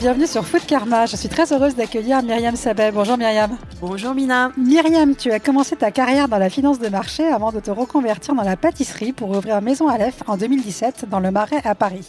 Bienvenue 0.00 0.26
sur 0.26 0.46
Food 0.46 0.64
Karma. 0.64 1.04
Je 1.04 1.14
suis 1.14 1.28
très 1.28 1.52
heureuse 1.52 1.76
d'accueillir 1.76 2.22
Myriam 2.22 2.56
Sabet. 2.56 2.90
Bonjour 2.90 3.18
Myriam. 3.18 3.50
Bonjour 3.82 4.14
Mina. 4.14 4.50
Myriam, 4.56 5.14
tu 5.14 5.30
as 5.30 5.40
commencé 5.40 5.76
ta 5.76 5.90
carrière 5.90 6.26
dans 6.26 6.38
la 6.38 6.48
finance 6.48 6.78
de 6.78 6.88
marché 6.88 7.26
avant 7.26 7.52
de 7.52 7.60
te 7.60 7.70
reconvertir 7.70 8.34
dans 8.34 8.42
la 8.42 8.56
pâtisserie 8.56 9.12
pour 9.12 9.28
ouvrir 9.28 9.60
Maison 9.60 9.88
Aleph 9.88 10.22
en 10.26 10.38
2017 10.38 11.04
dans 11.10 11.20
le 11.20 11.30
Marais 11.30 11.60
à 11.64 11.74
Paris. 11.74 12.08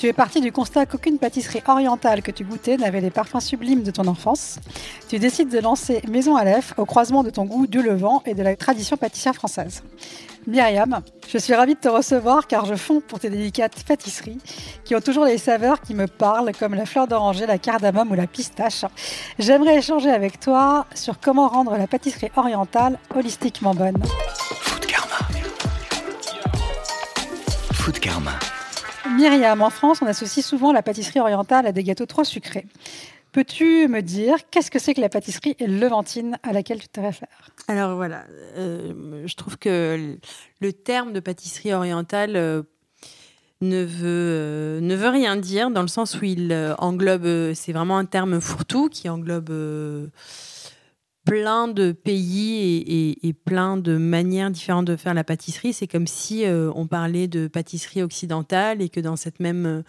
Tu 0.00 0.06
es 0.06 0.14
parti 0.14 0.40
du 0.40 0.50
constat 0.50 0.86
qu'aucune 0.86 1.18
pâtisserie 1.18 1.62
orientale 1.68 2.22
que 2.22 2.30
tu 2.30 2.42
goûtais 2.42 2.78
n'avait 2.78 3.02
les 3.02 3.10
parfums 3.10 3.38
sublimes 3.38 3.82
de 3.82 3.90
ton 3.90 4.06
enfance. 4.06 4.58
Tu 5.10 5.18
décides 5.18 5.50
de 5.50 5.58
lancer 5.58 6.00
Maison 6.08 6.36
Aleph 6.36 6.72
au 6.78 6.86
croisement 6.86 7.22
de 7.22 7.28
ton 7.28 7.44
goût 7.44 7.66
du 7.66 7.82
Levant 7.82 8.22
et 8.24 8.32
de 8.32 8.42
la 8.42 8.56
tradition 8.56 8.96
pâtissière 8.96 9.34
française. 9.34 9.82
Myriam, 10.46 11.02
je 11.28 11.36
suis 11.36 11.52
ravie 11.52 11.74
de 11.74 11.80
te 11.80 11.88
recevoir 11.90 12.46
car 12.46 12.64
je 12.64 12.76
fonds 12.76 13.02
pour 13.06 13.20
tes 13.20 13.28
délicates 13.28 13.84
pâtisseries 13.84 14.38
qui 14.86 14.96
ont 14.96 15.02
toujours 15.02 15.26
les 15.26 15.36
saveurs 15.36 15.82
qui 15.82 15.92
me 15.92 16.06
parlent 16.06 16.52
comme 16.58 16.74
la 16.74 16.86
fleur 16.86 17.06
d'oranger, 17.06 17.44
la 17.44 17.58
cardamome 17.58 18.10
ou 18.10 18.14
la 18.14 18.26
pistache. 18.26 18.86
J'aimerais 19.38 19.76
échanger 19.76 20.08
avec 20.08 20.40
toi 20.40 20.86
sur 20.94 21.20
comment 21.20 21.46
rendre 21.46 21.76
la 21.76 21.86
pâtisserie 21.86 22.30
orientale 22.36 22.98
holistiquement 23.14 23.74
bonne. 23.74 24.02
Food 24.62 24.86
Karma. 24.86 25.18
Food 27.74 27.98
Karma. 27.98 28.39
Myriam, 29.20 29.60
en 29.60 29.68
France, 29.68 30.00
on 30.00 30.06
associe 30.06 30.44
souvent 30.44 30.72
la 30.72 30.82
pâtisserie 30.82 31.20
orientale 31.20 31.66
à 31.66 31.72
des 31.72 31.84
gâteaux 31.84 32.06
trop 32.06 32.24
sucrés. 32.24 32.66
Peux-tu 33.32 33.86
me 33.86 34.00
dire 34.00 34.38
qu'est-ce 34.50 34.70
que 34.70 34.78
c'est 34.78 34.94
que 34.94 35.00
la 35.02 35.10
pâtisserie 35.10 35.56
levantine 35.60 36.38
à 36.42 36.54
laquelle 36.54 36.80
tu 36.80 36.88
te 36.88 37.00
réfères? 37.00 37.50
Alors 37.68 37.96
voilà, 37.96 38.24
euh, 38.56 39.22
je 39.26 39.34
trouve 39.36 39.58
que 39.58 40.16
le 40.60 40.72
terme 40.72 41.12
de 41.12 41.20
pâtisserie 41.20 41.74
orientale 41.74 42.34
euh, 42.34 42.62
ne, 43.60 43.84
veut, 43.84 44.06
euh, 44.06 44.80
ne 44.80 44.94
veut 44.96 45.10
rien 45.10 45.36
dire 45.36 45.70
dans 45.70 45.82
le 45.82 45.88
sens 45.88 46.18
où 46.18 46.24
il 46.24 46.74
englobe, 46.78 47.52
c'est 47.52 47.72
vraiment 47.72 47.98
un 47.98 48.06
terme 48.06 48.40
fourre-tout 48.40 48.88
qui 48.88 49.10
englobe 49.10 49.52
plein 51.30 51.68
de 51.68 51.92
pays 51.92 52.56
et, 52.56 53.10
et- 53.10 53.28
et 53.28 53.32
plein 53.32 53.76
de 53.76 53.96
manières 53.96 54.50
différentes 54.50 54.86
de 54.86 54.96
faire 54.96 55.14
la 55.14 55.22
pâtisserie. 55.22 55.72
C'est 55.72 55.86
comme 55.86 56.08
si 56.08 56.44
euh, 56.44 56.72
on 56.74 56.88
parlait 56.88 57.28
de 57.28 57.46
pâtisserie 57.46 58.02
occidentale 58.02 58.82
et 58.82 58.88
que 58.88 58.98
dans, 58.98 59.14
cette 59.14 59.38
même, 59.38 59.64
euh, 59.64 59.82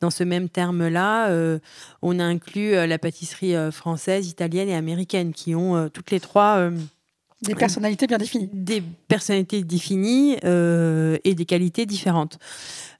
dans 0.00 0.10
ce 0.10 0.24
même 0.24 0.48
terme-là, 0.48 1.28
euh, 1.28 1.60
on 2.02 2.18
inclut 2.18 2.74
euh, 2.74 2.88
la 2.88 2.98
pâtisserie 2.98 3.54
française, 3.70 4.28
italienne 4.28 4.68
et 4.68 4.74
américaine 4.74 5.32
qui 5.32 5.54
ont 5.54 5.76
euh, 5.76 5.88
toutes 5.88 6.10
les 6.10 6.18
trois 6.18 6.68
Des 7.42 7.54
personnalités 7.54 8.08
bien 8.08 8.18
définies. 8.18 8.50
des 8.52 8.82
personnalités 9.06 9.62
définies 9.62 10.34
et 10.42 11.34
des 11.36 11.44
qualités 11.46 11.86
différentes. 11.86 12.40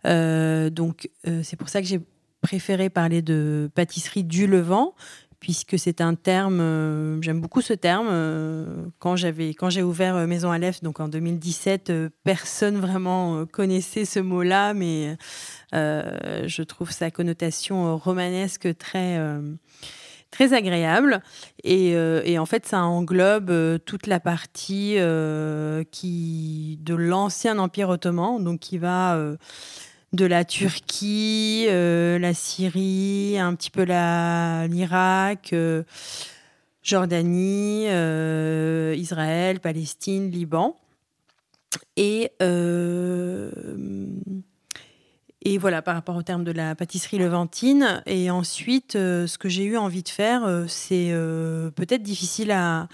Donc, 0.05 1.11
c'est 1.43 1.57
pour 1.57 1.69
ça 1.69 1.81
que 1.83 1.89
j'ai 1.89 2.01
préféré 2.43 2.89
parler 2.91 3.23
de 3.23 3.69
pâtisserie 3.75 4.23
du 4.23 4.47
Levant, 4.47 4.95
puisque 5.41 5.79
c'est 5.79 6.01
un 6.01 6.15
terme, 6.15 6.61
euh, 6.61 7.23
j'aime 7.23 7.41
beaucoup 7.41 7.61
ce 7.61 7.73
terme. 7.73 8.09
euh, 8.11 8.87
quand 9.05 9.17
j'ai 9.17 9.83
ouvert 9.83 10.17
euh, 10.17 10.27
Maison 10.27 10.51
Aleph, 10.51 10.83
donc 10.83 11.01
en 11.01 11.09
2017, 11.09 11.91
euh, 11.91 12.09
personne 12.25 12.79
vraiment 12.79 13.47
connaissait 13.47 14.05
ce 14.05 14.21
mot-là, 14.21 14.75
mais 14.75 15.17
je 15.73 16.63
trouve 16.63 16.91
sa 16.91 17.11
connotation 17.11 17.97
romanesque 17.97 18.77
très 18.79 19.21
très 20.31 20.53
agréable. 20.53 21.23
Et, 21.63 21.91
et 21.91 22.39
en 22.39 22.47
fait, 22.47 22.67
ça 22.67 22.83
englobe 22.83 23.79
toute 23.85 24.07
la 24.07 24.21
partie 24.21 24.97
qui 25.91 26.79
de 26.83 26.95
l'ancien 26.95 27.59
Empire 27.59 27.91
ottoman, 27.91 28.43
donc 28.43 28.61
qui 28.61 28.79
va 28.79 29.19
de 30.13 30.25
la 30.25 30.45
Turquie, 30.45 31.67
euh, 31.69 32.19
la 32.19 32.35
Syrie, 32.35 33.39
un 33.39 33.55
petit 33.55 33.71
peu 33.71 33.83
l'Irak, 33.83 35.53
euh, 35.53 35.83
Jordanie, 36.83 37.85
euh, 37.89 38.95
Israël, 38.97 39.61
Palestine, 39.61 40.31
Liban. 40.31 40.77
Et, 41.97 42.31
voilà, 45.61 45.83
par 45.83 45.95
rapport 45.95 46.17
au 46.17 46.23
terme 46.23 46.45
de 46.45 46.53
la 46.53 46.75
pâtisserie 46.75 47.19
levantine. 47.19 48.03
Et 48.07 48.31
ensuite, 48.31 48.93
ce 48.93 49.39
que 49.39 49.49
j'ai 49.49 49.65
eu 49.65 49.77
envie 49.77 50.03
de 50.03 50.09
faire, 50.09 50.65
c'est 50.69 51.11
peut-être 51.75 52.03
difficile 52.03 52.53
à, 52.53 52.89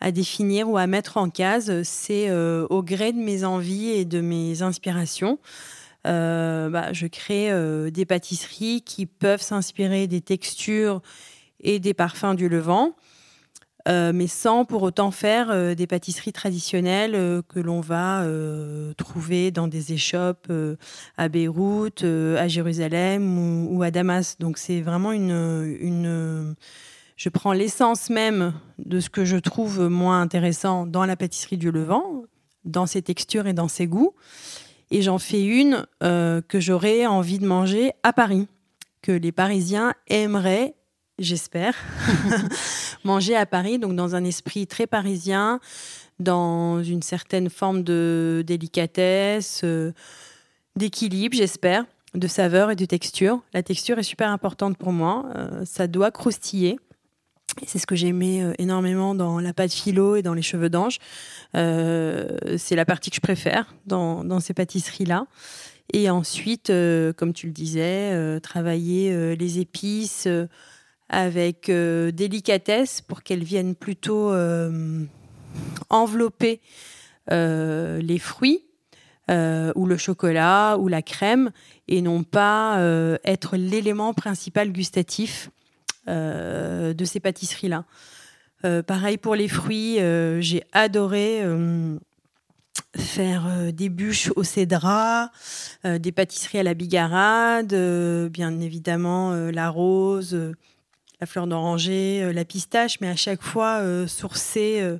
à 0.00 0.10
définir 0.10 0.68
ou 0.68 0.76
à 0.76 0.86
mettre 0.86 1.18
en 1.18 1.30
case. 1.30 1.82
C'est 1.84 2.32
au 2.32 2.82
gré 2.82 3.12
de 3.12 3.18
mes 3.18 3.44
envies 3.44 3.90
et 3.90 4.04
de 4.04 4.20
mes 4.20 4.62
inspirations. 4.62 5.38
Euh, 6.06 6.70
bah, 6.70 6.92
je 6.92 7.06
crée 7.06 7.50
euh, 7.50 7.90
des 7.90 8.06
pâtisseries 8.06 8.82
qui 8.82 9.06
peuvent 9.06 9.42
s'inspirer 9.42 10.06
des 10.06 10.20
textures 10.20 11.02
et 11.60 11.78
des 11.78 11.92
parfums 11.92 12.34
du 12.34 12.48
Levant, 12.48 12.96
euh, 13.88 14.12
mais 14.14 14.26
sans 14.26 14.64
pour 14.64 14.82
autant 14.82 15.10
faire 15.10 15.74
des 15.76 15.86
pâtisseries 15.86 16.32
traditionnelles 16.32 17.42
que 17.48 17.60
l'on 17.60 17.80
va 17.80 18.24
trouver 18.96 19.50
dans 19.50 19.68
des 19.68 19.92
échoppes 19.92 20.50
à 21.18 21.28
Beyrouth, 21.28 22.02
à 22.02 22.48
Jérusalem 22.48 23.68
ou, 23.68 23.82
à 23.82 23.90
Damas. 23.90 24.38
Donc 24.38 24.56
c'est 24.56 24.80
vraiment 24.80 25.12
une 25.12 26.56
je 27.20 27.28
prends 27.28 27.52
l'essence 27.52 28.08
même 28.08 28.54
de 28.78 28.98
ce 28.98 29.10
que 29.10 29.26
je 29.26 29.36
trouve 29.36 29.90
moins 29.90 30.22
intéressant 30.22 30.86
dans 30.86 31.04
la 31.04 31.16
pâtisserie 31.16 31.58
du 31.58 31.70
Levant, 31.70 32.22
dans 32.64 32.86
ses 32.86 33.02
textures 33.02 33.46
et 33.46 33.52
dans 33.52 33.68
ses 33.68 33.86
goûts, 33.86 34.14
et 34.90 35.02
j'en 35.02 35.18
fais 35.18 35.44
une 35.44 35.86
euh, 36.02 36.40
que 36.46 36.60
j'aurais 36.60 37.06
envie 37.06 37.38
de 37.38 37.46
manger 37.46 37.92
à 38.02 38.12
Paris, 38.12 38.48
que 39.02 39.12
les 39.12 39.32
Parisiens 39.32 39.94
aimeraient, 40.08 40.74
j'espère, 41.18 41.74
manger 43.04 43.36
à 43.36 43.46
Paris, 43.46 43.78
donc 43.78 43.94
dans 43.94 44.14
un 44.14 44.24
esprit 44.24 44.66
très 44.66 44.86
parisien, 44.86 45.60
dans 46.18 46.82
une 46.82 47.02
certaine 47.02 47.48
forme 47.48 47.82
de 47.82 48.44
délicatesse, 48.46 49.62
euh, 49.64 49.92
d'équilibre, 50.76 51.36
j'espère, 51.36 51.84
de 52.14 52.26
saveur 52.26 52.70
et 52.70 52.76
de 52.76 52.84
texture. 52.84 53.40
La 53.54 53.62
texture 53.62 53.98
est 53.98 54.04
super 54.04 54.30
importante 54.30 54.76
pour 54.76 54.92
moi. 54.92 55.26
euh, 55.36 55.64
ça 55.64 55.86
doit 55.86 56.10
croustiller. 56.10 56.78
C'est 57.66 57.78
ce 57.78 57.86
que 57.86 57.94
j'aimais 57.94 58.42
euh, 58.42 58.52
énormément 58.58 59.14
dans 59.14 59.38
la 59.38 59.52
pâte 59.52 59.72
philo 59.72 60.16
et 60.16 60.22
dans 60.22 60.34
les 60.34 60.42
cheveux 60.42 60.70
d'ange. 60.70 60.98
Euh, 61.56 62.36
c'est 62.56 62.76
la 62.76 62.84
partie 62.84 63.10
que 63.10 63.16
je 63.16 63.20
préfère 63.20 63.74
dans, 63.86 64.40
ces 64.40 64.54
pâtisseries-là. 64.54 65.26
Et 65.92 66.08
ensuite, 66.08 66.70
euh, 66.70 67.12
comme 67.12 67.32
tu 67.32 67.46
le 67.46 67.52
disais, 67.52 68.40
travailler 68.40 69.36
les 69.36 69.58
épices 69.58 70.28
avec 71.08 71.68
délicatesse 71.68 73.00
pour 73.00 73.22
qu'elles 73.22 73.42
viennent 73.42 73.74
plutôt 73.74 74.32
envelopper 75.88 76.60
les 77.28 78.18
fruits 78.20 78.64
ou 79.28 79.86
le 79.86 79.96
chocolat 79.96 80.76
ou 80.78 80.86
la 80.86 81.02
crème 81.02 81.50
et 81.88 82.02
non 82.02 82.22
pas 82.22 82.78
être 83.24 83.56
l'élément 83.56 84.14
principal 84.14 84.70
gustatif 84.70 85.50
de 86.06 87.04
ces 87.04 87.20
pâtisseries-là. 87.20 87.84
Euh, 88.64 88.82
pareil 88.82 89.16
pour 89.16 89.34
les 89.34 89.48
fruits, 89.48 90.00
euh, 90.00 90.40
j'ai 90.40 90.62
adoré 90.72 91.40
euh, 91.42 91.96
faire 92.96 93.46
euh, 93.48 93.72
des 93.72 93.88
bûches 93.88 94.30
au 94.36 94.42
cédrat, 94.42 95.30
euh, 95.86 95.98
des 95.98 96.12
pâtisseries 96.12 96.58
à 96.58 96.62
la 96.62 96.74
bigarade, 96.74 97.72
euh, 97.72 98.28
bien 98.28 98.60
évidemment 98.60 99.32
euh, 99.32 99.50
la 99.50 99.70
rose, 99.70 100.34
euh, 100.34 100.54
la 101.20 101.26
fleur 101.26 101.46
d'oranger, 101.46 102.22
euh, 102.22 102.32
la 102.32 102.44
pistache, 102.44 103.00
mais 103.00 103.08
à 103.08 103.16
chaque 103.16 103.42
fois 103.42 103.78
euh, 103.80 104.06
sourcée 104.06 104.80
euh, 104.80 104.98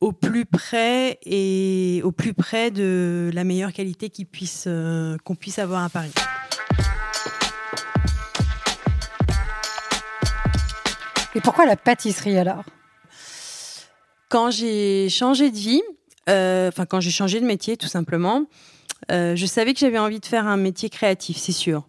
au 0.00 0.12
plus 0.12 0.46
près 0.46 1.18
et 1.24 2.00
au 2.04 2.12
plus 2.12 2.32
près 2.32 2.70
de 2.70 3.30
la 3.34 3.44
meilleure 3.44 3.72
qualité 3.72 4.10
euh, 4.66 5.16
qu'on 5.24 5.34
puisse 5.34 5.58
avoir 5.58 5.84
à 5.84 5.88
Paris. 5.90 6.12
Et 11.34 11.40
pourquoi 11.40 11.66
la 11.66 11.76
pâtisserie 11.76 12.38
alors? 12.38 12.64
Quand 14.28 14.50
j'ai 14.50 15.08
changé 15.08 15.50
de 15.50 15.56
vie, 15.56 15.82
euh, 16.28 16.68
enfin 16.68 16.84
quand 16.84 17.00
j'ai 17.00 17.10
changé 17.10 17.40
de 17.40 17.46
métier 17.46 17.76
tout 17.76 17.86
simplement, 17.86 18.44
je 19.10 19.46
savais 19.46 19.72
que 19.72 19.80
j'avais 19.80 19.98
envie 19.98 20.20
de 20.20 20.26
faire 20.26 20.46
un 20.46 20.58
métier 20.58 20.90
créatif, 20.90 21.38
c'est 21.38 21.52
sûr. 21.52 21.88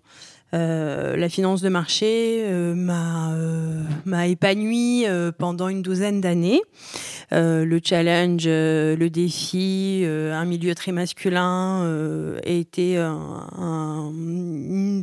Euh, 0.56 1.16
la 1.16 1.30
finance 1.30 1.62
de 1.62 1.70
marché 1.70 2.44
euh, 2.44 2.74
m'a 2.74 3.34
euh, 3.34 3.84
m'a 4.06 4.26
épanoui 4.26 5.06
pendant 5.38 5.68
une 5.68 5.82
douzaine 5.82 6.22
d'années. 6.22 6.62
le 7.32 7.80
challenge, 7.84 8.46
le 8.48 9.08
défi, 9.10 10.04
un 10.06 10.46
milieu 10.46 10.74
très 10.74 10.92
masculin 10.92 11.86
été 12.44 12.98
un, 12.98 14.12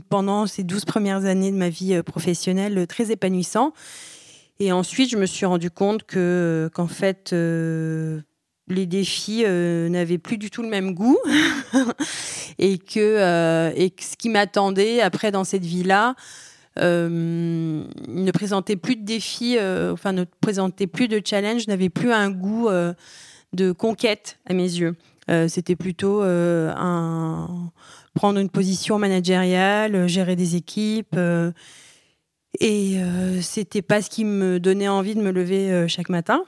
pendant 0.08 0.46
ces 0.46 0.64
douze 0.64 0.84
premières 0.84 1.24
années 1.24 1.52
de 1.52 1.56
ma 1.56 1.68
vie 1.68 2.02
professionnelle 2.02 2.86
très 2.88 3.12
épanouissant. 3.12 3.72
Et 4.58 4.72
ensuite, 4.72 5.10
je 5.10 5.16
me 5.16 5.26
suis 5.26 5.46
rendu 5.46 5.70
compte 5.70 6.04
que 6.04 6.70
qu'en 6.74 6.88
fait 6.88 7.34
les 8.68 8.86
défis 8.86 9.44
euh, 9.46 9.88
n'avaient 9.88 10.18
plus 10.18 10.38
du 10.38 10.50
tout 10.50 10.62
le 10.62 10.68
même 10.68 10.94
goût 10.94 11.18
et 12.58 12.78
que 12.78 13.00
euh, 13.00 13.72
et 13.76 13.92
ce 14.00 14.16
qui 14.16 14.28
m'attendait 14.28 15.00
après 15.00 15.30
dans 15.30 15.44
cette 15.44 15.64
vie-là 15.64 16.14
euh, 16.78 17.08
ne 18.08 18.30
présentait 18.32 18.76
plus 18.76 18.96
de 18.96 19.04
défis, 19.04 19.56
enfin 19.92 20.12
ne 20.12 20.24
présentait 20.40 20.86
plus 20.86 21.08
de 21.08 21.20
challenge, 21.24 21.66
n'avait 21.68 21.88
plus 21.88 22.12
un 22.12 22.30
goût 22.30 22.68
de 23.52 23.72
conquête 23.72 24.38
à 24.46 24.52
mes 24.52 24.64
yeux. 24.64 24.94
C'était 25.48 25.74
plutôt 25.74 26.18
prendre 28.14 28.38
une 28.38 28.50
position 28.50 28.98
managériale, 28.98 30.06
gérer 30.06 30.36
des 30.36 30.56
équipes. 30.56 31.16
Et 32.60 32.98
c'était 33.42 33.82
pas 33.82 34.02
ce 34.02 34.10
qui 34.10 34.24
me 34.24 34.58
donnait 34.60 34.88
envie 34.88 35.14
de 35.14 35.20
me 35.20 35.30
lever 35.30 35.86
chaque 35.88 36.08
matin. 36.08 36.44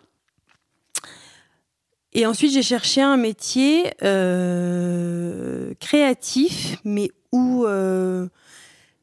Et 2.12 2.26
ensuite, 2.26 2.52
j'ai 2.52 2.62
cherché 2.62 3.02
un 3.02 3.16
métier 3.16 3.93
euh, 4.02 5.75
créatif, 5.78 6.78
mais 6.84 7.10
où 7.32 7.64
euh, 7.66 8.28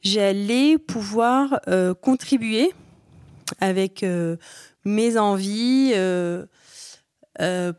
j'allais 0.02 0.78
pouvoir 0.78 1.60
euh, 1.68 1.94
contribuer 1.94 2.74
avec 3.60 4.04
mes 4.86 5.18
envies 5.18 5.94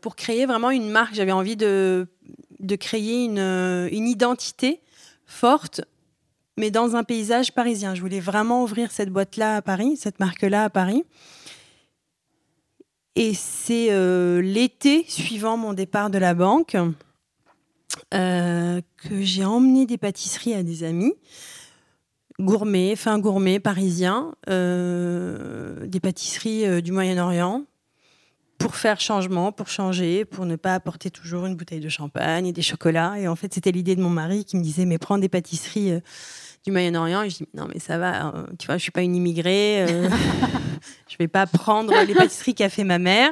pour 0.01 0.15
créer 0.15 0.45
vraiment 0.45 0.71
une 0.71 0.89
marque. 0.89 1.13
J'avais 1.13 1.33
envie 1.33 1.57
de, 1.57 2.07
de 2.59 2.75
créer 2.75 3.25
une, 3.25 3.39
une 3.91 4.07
identité 4.07 4.81
forte 5.25 5.81
mais 6.57 6.71
dans 6.71 6.95
un 6.95 7.03
paysage 7.03 7.53
parisien. 7.53 7.95
Je 7.95 8.01
voulais 8.01 8.19
vraiment 8.19 8.63
ouvrir 8.63 8.91
cette 8.91 9.09
boîte-là 9.09 9.57
à 9.57 9.61
Paris, 9.61 9.95
cette 9.95 10.19
marque-là 10.19 10.65
à 10.65 10.69
Paris. 10.69 11.03
Et 13.15 13.33
c'est 13.33 13.87
euh, 13.89 14.41
l'été 14.41 15.05
suivant 15.07 15.57
mon 15.57 15.73
départ 15.73 16.09
de 16.09 16.17
la 16.17 16.33
banque 16.33 16.77
euh, 18.13 18.81
que 18.97 19.21
j'ai 19.21 19.45
emmené 19.45 19.85
des 19.85 19.97
pâtisseries 19.97 20.53
à 20.53 20.63
des 20.63 20.83
amis 20.83 21.13
gourmets, 22.39 22.95
fin 22.95 23.17
gourmets, 23.17 23.59
parisiens, 23.59 24.35
euh, 24.47 25.87
des 25.87 25.99
pâtisseries 25.99 26.83
du 26.83 26.91
Moyen-Orient, 26.91 27.63
pour 28.59 28.75
faire 28.75 28.99
changement, 28.99 29.51
pour 29.51 29.69
changer, 29.69 30.23
pour 30.23 30.45
ne 30.45 30.55
pas 30.55 30.75
apporter 30.75 31.09
toujours 31.09 31.47
une 31.47 31.55
bouteille 31.55 31.79
de 31.79 31.89
champagne 31.89 32.45
et 32.45 32.53
des 32.53 32.61
chocolats. 32.61 33.17
Et 33.17 33.27
en 33.27 33.35
fait, 33.35 33.51
c'était 33.55 33.71
l'idée 33.71 33.95
de 33.95 34.01
mon 34.01 34.11
mari 34.11 34.45
qui 34.45 34.55
me 34.55 34.61
disait, 34.61 34.85
mais 34.85 34.99
prends 34.99 35.17
des 35.17 35.29
pâtisseries 35.29 35.99
du 36.67 36.71
Moyen-Orient. 36.73 37.23
Et 37.23 37.29
je 37.29 37.37
dis, 37.37 37.47
non, 37.53 37.67
mais 37.73 37.79
ça 37.79 37.97
va, 37.97 38.27
euh, 38.27 38.45
tu 38.59 38.67
vois, 38.67 38.77
je 38.77 38.83
suis 38.83 38.91
pas 38.91 39.01
une 39.01 39.15
immigrée, 39.15 39.83
euh, 39.83 40.09
je 41.09 41.15
vais 41.17 41.29
pas 41.29 41.47
prendre 41.47 41.93
les 42.05 42.13
pâtisseries 42.13 42.55
qu'a 42.55 42.69
fait 42.69 42.83
ma 42.83 42.99
mère. 42.99 43.31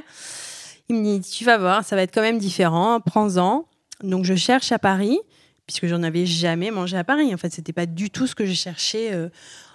Il 0.88 0.96
me 0.96 1.20
dit, 1.20 1.30
tu 1.30 1.44
vas 1.44 1.58
voir, 1.58 1.84
ça 1.84 1.98
va 1.98 2.04
être 2.04 2.14
quand 2.14 2.22
même 2.22 2.38
différent, 2.38 3.02
prends-en. 3.02 3.68
Donc 4.02 4.24
je 4.24 4.36
cherche 4.36 4.72
à 4.72 4.80
Paris, 4.80 5.20
puisque 5.68 5.88
j'en 5.88 6.02
avais 6.04 6.26
jamais 6.26 6.72
mangé 6.72 6.96
à 6.96 7.04
Paris. 7.04 7.34
En 7.34 7.38
fait, 7.38 7.52
c'était 7.52 7.74
pas 7.74 7.86
du 7.86 8.10
tout 8.10 8.26
ce 8.26 8.36
que 8.36 8.46
je 8.46 8.54
cherchais 8.54 9.14
euh, 9.14 9.30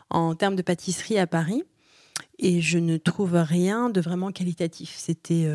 en 0.09 0.35
termes 0.35 0.56
de 0.56 0.63
pâtisserie 0.63 1.19
à 1.19 1.27
Paris. 1.27 1.63
Et 2.39 2.63
je 2.63 2.79
ne 2.79 2.97
trouve 2.97 3.35
rien 3.35 3.91
de 3.91 4.01
vraiment 4.01 4.31
qualitatif. 4.31 4.95
C'était 4.97 5.47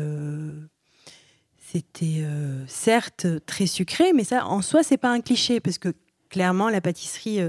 c'était 1.58 2.24
certes 2.68 3.26
très 3.44 3.66
sucré, 3.66 4.12
mais 4.12 4.22
ça 4.22 4.46
en 4.46 4.62
soi 4.62 4.84
c'est 4.84 4.96
pas 4.96 5.10
un 5.10 5.20
cliché 5.20 5.58
parce 5.58 5.78
que 5.78 5.92
clairement 6.28 6.68
la 6.68 6.80
pâtisserie 6.80 7.40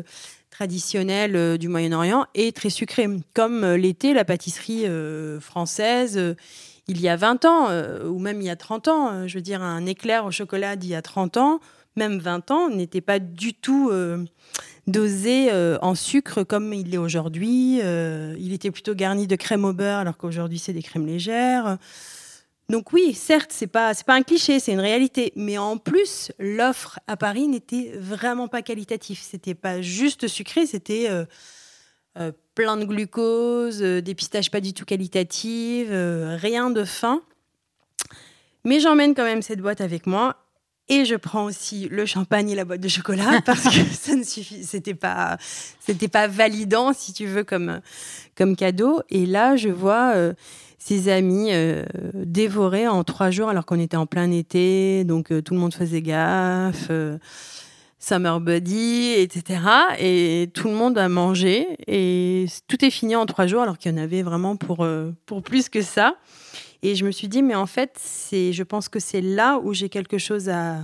traditionnelle 0.57 1.35
euh, 1.35 1.57
du 1.57 1.67
Moyen-Orient 1.67 2.25
est 2.33 2.55
très 2.55 2.71
sucrée, 2.71 3.07
comme 3.35 3.63
euh, 3.63 3.77
l'était 3.77 4.13
la 4.13 4.25
pâtisserie 4.25 4.87
euh, 4.87 5.39
française 5.39 6.35
il 6.87 6.99
y 6.99 7.09
a 7.09 7.15
20 7.15 7.43
ans, 7.43 7.67
ou 8.05 8.17
même 8.17 8.39
il 8.39 8.45
y 8.45 8.49
a 8.49 8.55
30 8.55 8.87
ans. 8.87 9.27
Je 9.27 9.35
veux 9.35 9.41
dire, 9.41 9.61
un 9.61 9.85
éclair 9.85 10.23
au 10.23 10.31
chocolat 10.31 10.77
d'il 10.77 10.91
y 10.91 10.95
a 10.95 11.01
30 11.01 11.35
ans, 11.35 11.59
même 11.97 12.17
20 12.17 12.49
ans, 12.49 12.69
n'était 12.69 13.01
pas 13.01 13.19
du 13.19 13.53
tout 13.53 13.91
dosé 14.87 15.51
en 15.81 15.95
sucre 15.95 16.43
comme 16.43 16.73
il 16.73 16.95
est 16.95 16.97
aujourd'hui. 16.97 17.81
il 17.81 18.53
était 18.53 18.71
plutôt 18.71 18.95
garni 18.95 19.27
de 19.27 19.35
crème 19.35 19.65
au 19.65 19.73
beurre, 19.73 19.99
alors 19.99 20.15
qu'aujourd'hui, 20.15 20.59
c'est 20.59 20.71
des 20.71 20.81
crèmes 20.81 21.05
légères. 21.05 21.77
Donc 22.69 22.91
oui, 22.91 23.13
certes, 23.13 23.51
c'est 23.53 23.67
pas 23.67 23.93
c'est 23.93 24.05
pas 24.05 24.15
un 24.15 24.23
cliché, 24.23 24.59
c'est 24.59 24.73
une 24.73 24.81
réalité. 24.81 25.31
Mais 25.37 25.57
en 25.57 25.77
plus, 25.77 26.33
l'offre 26.37 26.99
à 27.07 27.15
Paris 27.15 27.47
n'était 27.47 27.93
vraiment 27.95 28.49
pas 28.49 28.61
qualitative. 28.61 29.19
C'était 29.21 29.55
pas 29.55 29.81
juste 29.81 30.27
sucré, 30.27 30.65
c'était 30.65 31.09
euh, 31.09 31.23
euh, 32.19 32.33
plein 32.55 32.75
de 32.75 32.83
glucose, 32.83 33.81
euh, 33.81 34.01
des 34.01 34.13
pistaches 34.15 34.51
pas 34.51 34.59
du 34.59 34.73
tout 34.73 34.83
qualitatives, 34.83 35.91
rien 35.91 36.69
de 36.69 36.83
fin. 36.83 37.21
Mais 38.65 38.81
j'emmène 38.81 39.15
quand 39.15 39.23
même 39.23 39.41
cette 39.41 39.61
boîte 39.61 39.79
avec 39.79 40.05
moi 40.05 40.35
et 40.89 41.05
je 41.05 41.15
prends 41.15 41.45
aussi 41.45 41.87
le 41.89 42.05
champagne 42.05 42.49
et 42.49 42.55
la 42.55 42.65
boîte 42.65 42.81
de 42.81 42.89
chocolat 42.89 43.41
parce 43.45 43.63
que 43.63 43.93
ça 43.93 44.13
ne 44.13 44.23
suffit, 44.23 44.65
c'était 44.65 44.93
pas, 44.93 45.37
c'était 45.79 46.09
pas 46.09 46.27
validant 46.27 46.91
si 46.91 47.13
tu 47.13 47.27
veux 47.27 47.45
comme 47.45 47.79
comme 48.35 48.57
cadeau. 48.57 49.01
Et 49.09 49.25
là, 49.25 49.55
je 49.55 49.69
vois 49.69 50.33
ses 50.77 51.09
amis 51.09 51.49
euh, 51.51 51.83
dévorés 52.13 52.87
en 52.87 53.03
trois 53.03 53.31
jours 53.31 53.49
alors 53.49 53.65
qu'on 53.65 53.79
était 53.79 53.97
en 53.97 54.05
plein 54.05 54.31
été, 54.31 55.03
donc 55.03 55.31
euh, 55.31 55.41
tout 55.41 55.53
le 55.53 55.59
monde 55.59 55.73
faisait 55.73 56.01
gaffe, 56.01 56.87
euh, 56.89 57.17
summer 57.99 58.39
buddy, 58.39 59.13
etc. 59.17 59.59
Et 59.99 60.49
tout 60.53 60.67
le 60.67 60.75
monde 60.75 60.97
a 60.97 61.09
mangé 61.09 61.67
et 61.87 62.45
tout 62.67 62.85
est 62.85 62.91
fini 62.91 63.15
en 63.15 63.25
trois 63.25 63.47
jours 63.47 63.63
alors 63.63 63.77
qu'il 63.77 63.91
y 63.91 63.93
en 63.95 63.97
avait 63.97 64.21
vraiment 64.21 64.55
pour, 64.55 64.87
pour 65.25 65.41
plus 65.41 65.67
que 65.67 65.81
ça. 65.81 66.15
Et 66.83 66.93
je 66.93 67.05
me 67.05 67.11
suis 67.11 67.27
dit, 67.27 67.41
mais 67.41 67.55
en 67.55 67.65
fait, 67.65 67.97
c'est, 67.97 68.53
je 68.53 68.61
pense 68.61 68.87
que 68.87 68.99
c'est 68.99 69.21
là 69.21 69.59
où 69.63 69.73
j'ai 69.73 69.89
quelque 69.89 70.19
chose 70.19 70.47
à, 70.47 70.77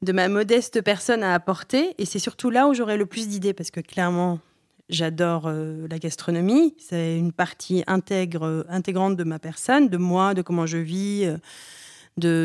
de 0.00 0.12
ma 0.12 0.28
modeste 0.28 0.82
personne 0.82 1.22
à 1.22 1.34
apporter. 1.34 1.94
Et 1.98 2.06
c'est 2.06 2.18
surtout 2.18 2.48
là 2.48 2.68
où 2.68 2.74
j'aurai 2.74 2.96
le 2.96 3.04
plus 3.04 3.28
d'idées 3.28 3.52
parce 3.52 3.70
que 3.70 3.80
clairement, 3.80 4.40
J'adore 4.88 5.48
euh, 5.48 5.86
la 5.90 5.98
gastronomie. 5.98 6.74
C'est 6.78 7.18
une 7.18 7.32
partie 7.32 7.84
intègre, 7.86 8.64
intégrante 8.70 9.16
de 9.16 9.24
ma 9.24 9.38
personne, 9.38 9.88
de 9.88 9.98
moi, 9.98 10.32
de 10.32 10.40
comment 10.40 10.64
je 10.64 10.78
vis, 10.78 11.26
euh, 11.26 11.36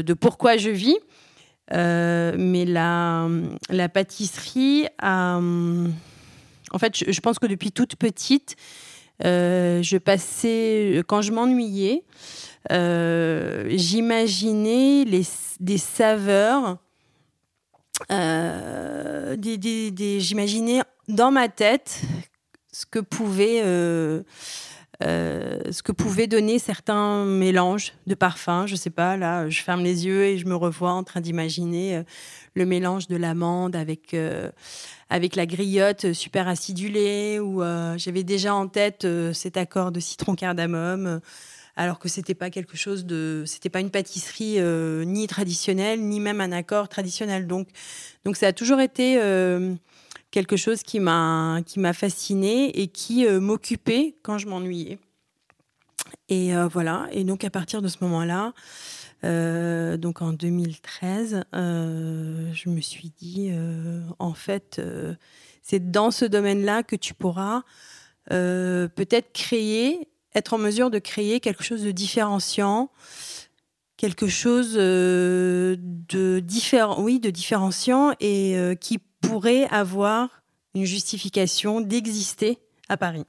de, 0.04 0.14
pourquoi 0.14 0.58
je 0.58 0.70
vis. 0.70 0.98
Euh, 1.72 2.36
mais 2.38 2.66
la, 2.66 3.30
la 3.70 3.88
pâtisserie, 3.88 4.88
en 5.02 5.90
fait, 6.80 7.10
je, 7.10 7.22
pense 7.22 7.40
que 7.40 7.48
depuis 7.48 7.72
toute 7.72 7.96
petite, 7.96 8.58
je 9.22 9.98
passais, 9.98 11.02
quand 11.08 11.22
je 11.22 11.32
m'ennuyais, 11.32 12.04
j'imaginais 13.70 15.06
des 15.06 15.78
saveurs. 15.78 16.78
des, 18.10 19.58
des, 19.58 20.20
j'imaginais 20.20 20.82
dans 21.08 21.32
ma 21.32 21.48
tête 21.48 22.02
ce 22.74 22.86
que 22.88 23.00
pouvait, 23.00 23.62
euh, 23.64 24.24
euh, 25.04 25.60
ce 25.72 25.84
que 25.84 25.92
pouvait 25.92 26.28
donner 26.28 26.60
certains 26.60 27.24
mélanges 27.24 27.94
de 28.08 28.16
parfums. 28.16 28.66
Je 28.66 28.76
sais 28.76 28.90
pas, 28.90 29.16
là, 29.16 29.48
je 29.48 29.62
ferme 29.62 29.84
les 29.84 30.06
yeux 30.08 30.26
et 30.26 30.38
je 30.40 30.46
me 30.46 30.56
revois 30.56 30.92
en 30.92 31.04
train 31.04 31.22
d'imaginer 31.22 31.98
euh, 31.98 32.04
le 32.56 32.66
mélange 32.66 33.08
de 33.08 33.16
l'amande 33.16 33.76
avec, 33.76 34.16
avec 35.10 35.36
la 35.36 35.46
griotte 35.48 36.14
super 36.14 36.48
acidulée, 36.48 37.40
ou 37.40 37.64
j'avais 37.98 38.24
déjà 38.24 38.54
en 38.54 38.68
tête 38.68 39.08
cet 39.34 39.58
accord 39.58 39.92
de 39.92 40.00
citron 40.00 40.36
cardamome. 40.36 41.20
alors 41.76 41.98
que 41.98 42.08
c'était 42.08 42.36
pas 42.36 42.52
quelque 42.52 42.78
chose 42.78 43.08
de, 43.08 43.44
c'était 43.48 43.70
pas 43.70 43.80
une 43.80 43.90
pâtisserie 43.90 44.60
ni 45.08 45.26
traditionnelle, 45.26 46.00
ni 46.00 46.20
même 46.20 46.42
un 46.42 46.52
accord 46.52 46.90
traditionnel. 46.90 47.48
Donc, 47.48 47.70
donc 48.24 48.38
ça 48.38 48.46
a 48.46 48.54
toujours 48.54 48.82
été 48.82 49.18
quelque 50.34 50.58
chose 50.58 50.82
qui 50.82 51.00
m'a 51.00 51.62
qui 51.64 51.80
m'a 51.80 51.94
fasciné 51.94 52.82
et 52.82 52.88
qui 52.88 53.26
euh, 53.28 53.40
m'occupait 53.40 54.16
quand 54.24 54.40
je 54.40 54.48
m'ennuyais. 54.48 54.98
Et 56.28 56.56
euh, 56.56 56.68
voilà. 56.68 57.08
Et 57.12 57.24
donc 57.24 57.44
à 57.44 57.52
partir 57.52 57.84
de 57.84 57.88
ce 57.88 57.98
moment-là, 58.02 58.54
euh, 59.24 59.96
donc 59.96 60.24
en 60.24 60.34
2013, 60.34 61.44
je 61.54 62.70
me 62.70 62.82
suis 62.82 63.14
dit, 63.16 63.52
en 64.18 64.34
fait, 64.34 64.82
c'est 65.62 65.92
dans 65.92 66.10
ce 66.10 66.26
domaine-là 66.26 66.82
que 66.82 66.96
tu 66.96 67.14
pourras 67.14 67.62
peut-être 68.30 69.34
créer, 69.34 70.10
être 70.34 70.54
en 70.54 70.58
mesure 70.58 70.90
de 70.90 70.98
créer 71.00 71.40
quelque 71.40 71.64
chose 71.64 71.84
de 71.84 71.92
différenciant 71.92 72.92
quelque 73.96 74.28
chose 74.28 74.74
de 74.74 75.78
différent, 76.44 77.02
oui, 77.02 77.22
de 77.22 77.30
différenciant 77.30 78.14
et 78.20 78.58
qui 78.82 79.00
pourrait 79.34 79.68
avoir 79.70 80.30
une 80.76 80.86
justification 80.86 81.82
d'exister 81.82 82.60
à 82.90 82.98
Paris. 82.98 83.26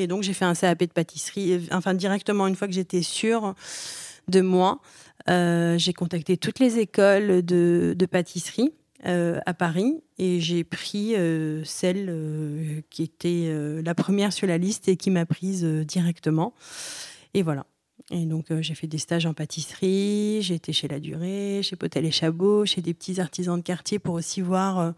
Et 0.00 0.06
donc 0.06 0.22
j'ai 0.22 0.32
fait 0.32 0.44
un 0.44 0.54
CAP 0.54 0.84
de 0.84 0.92
pâtisserie, 0.92 1.68
enfin 1.72 1.92
directement 1.92 2.46
une 2.46 2.54
fois 2.54 2.68
que 2.68 2.74
j'étais 2.74 3.02
sûre 3.02 3.54
de 4.28 4.40
moi, 4.40 4.80
j'ai 5.26 5.92
contacté 5.92 6.36
toutes 6.36 6.60
les 6.60 6.78
écoles 6.78 7.44
de, 7.44 8.06
pâtisserie 8.10 8.72
euh, 9.06 9.38
à 9.46 9.54
Paris 9.54 10.02
et 10.18 10.40
j'ai 10.40 10.64
pris 10.64 11.14
euh, 11.14 11.62
celle 11.64 12.06
euh, 12.08 12.80
qui 12.90 13.04
était 13.04 13.52
la 13.82 13.94
première 13.94 14.32
sur 14.32 14.46
la 14.46 14.58
liste 14.58 14.88
et 14.88 14.96
qui 14.96 15.10
m'a 15.10 15.26
prise 15.26 15.64
directement. 15.64 16.54
Et 17.34 17.42
voilà. 17.42 17.66
Et 18.10 18.24
donc 18.24 18.46
j'ai 18.60 18.74
fait 18.74 18.86
des 18.86 18.98
stages 18.98 19.26
en 19.26 19.34
pâtisserie, 19.34 20.38
j'ai 20.40 20.54
été 20.54 20.72
chez 20.72 20.88
La 20.88 20.98
Durée, 20.98 21.60
chez 21.62 21.76
Potel 21.76 22.06
et 22.06 22.10
Chabot, 22.10 22.64
chez 22.64 22.80
des 22.80 22.94
petits 22.94 23.20
artisans 23.20 23.58
de 23.58 23.62
quartier 23.62 23.98
pour 23.98 24.14
aussi 24.14 24.40
voir 24.40 24.94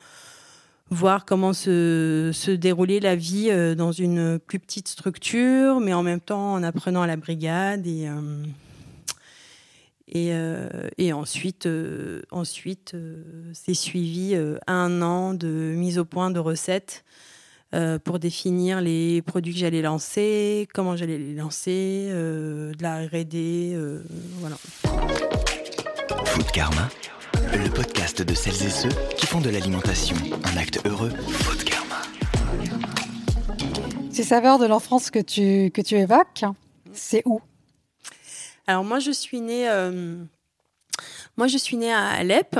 voir 0.91 1.25
comment 1.25 1.53
se, 1.53 2.51
déroulait 2.53 3.01
la 3.01 3.17
vie 3.17 3.51
dans 3.77 3.93
une 3.93 4.39
plus 4.39 4.61
petite 4.61 4.89
structure, 4.89 5.81
mais 5.81 5.93
en 5.93 6.03
même 6.03 6.21
temps 6.21 6.53
en 6.53 6.63
apprenant 6.63 7.03
à 7.03 7.07
la 7.09 7.17
brigade 7.17 7.87
et 7.87 8.09
et, 10.13 10.31
euh, 10.33 11.13
ensuite, 11.13 11.67
euh, 11.67 12.23
ensuite 12.33 12.95
euh, 12.95 13.23
c'est 13.53 13.75
suivi 13.75 14.37
un 14.67 15.03
an 15.03 15.35
de 15.35 15.49
mise 15.49 15.99
au 15.99 16.05
point 16.05 16.31
de 16.31 16.41
recettes 16.41 17.05
pour 18.05 18.19
définir 18.19 18.81
les 18.81 19.23
produits 19.23 19.53
que 19.53 19.59
j'allais 19.59 19.83
lancer, 19.83 20.69
comment 20.75 20.97
j'allais 20.97 21.19
les 21.19 21.35
lancer, 21.35 22.09
de 22.11 22.83
la 22.83 23.07
R&D, 23.07 23.77
voilà. 24.39 24.57
Food 26.27 26.51
Karma, 26.53 26.89
le 27.53 27.69
podcast 27.71 28.23
de 28.23 28.35
celles 28.35 28.63
et 28.67 28.71
ceux 28.71 28.89
qui 29.17 29.27
font 29.27 29.41
de 29.41 29.51
l'alimentation 29.51 30.17
un 30.45 30.57
acte 30.57 30.81
heureux. 30.87 31.11
Food 31.11 31.65
Karma. 31.65 31.97
Ces 34.13 34.25
saveurs 34.25 34.59
de 34.59 34.67
l'enfance 34.67 35.11
que 35.11 35.19
tu, 35.19 35.71
que 35.71 35.81
tu 35.81 35.97
évoques, 35.97 36.45
c'est 36.93 37.23
où? 37.25 37.41
Alors 38.67 38.85
moi 38.85 38.99
je 38.99 39.11
suis 39.11 39.41
née, 39.41 39.69
euh, 39.69 40.23
moi 41.37 41.47
je 41.47 41.59
suis 41.59 41.77
née 41.77 41.93
à 41.93 42.09
Alep. 42.09 42.59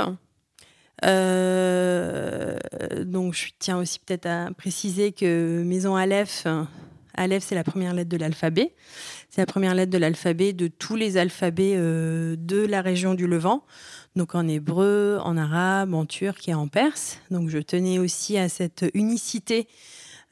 Euh, 1.03 2.57
donc 3.05 3.33
je 3.33 3.47
tiens 3.57 3.77
aussi 3.77 3.99
peut-être 3.99 4.27
à 4.27 4.49
préciser 4.55 5.11
que 5.11 5.63
Maison 5.63 5.95
Aleph, 5.95 6.45
Aleph 7.15 7.43
c'est 7.43 7.55
la 7.55 7.63
première 7.63 7.93
lettre 7.93 8.09
de 8.09 8.17
l'alphabet. 8.17 8.73
C'est 9.29 9.41
la 9.41 9.45
première 9.45 9.73
lettre 9.73 9.91
de 9.91 9.97
l'alphabet 9.97 10.53
de 10.53 10.67
tous 10.67 10.95
les 10.95 11.17
alphabets 11.17 11.75
euh, 11.75 12.35
de 12.37 12.65
la 12.65 12.81
région 12.81 13.13
du 13.13 13.27
Levant. 13.27 13.63
Donc 14.15 14.35
en 14.35 14.47
hébreu, 14.47 15.19
en 15.23 15.37
arabe, 15.37 15.93
en 15.93 16.05
turc 16.05 16.47
et 16.47 16.53
en 16.53 16.67
perse. 16.67 17.19
Donc 17.31 17.49
je 17.49 17.59
tenais 17.59 17.97
aussi 17.97 18.37
à 18.37 18.49
cette 18.49 18.85
unicité 18.93 19.67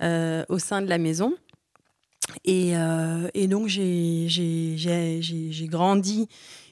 au 0.01 0.59
sein 0.59 0.81
de 0.81 0.88
la 0.88 0.97
maison. 0.97 1.33
Euh, 2.47 3.29
et, 3.33 3.47
donc, 3.47 3.67
j'ai 3.67 4.27
grandi 5.67 6.27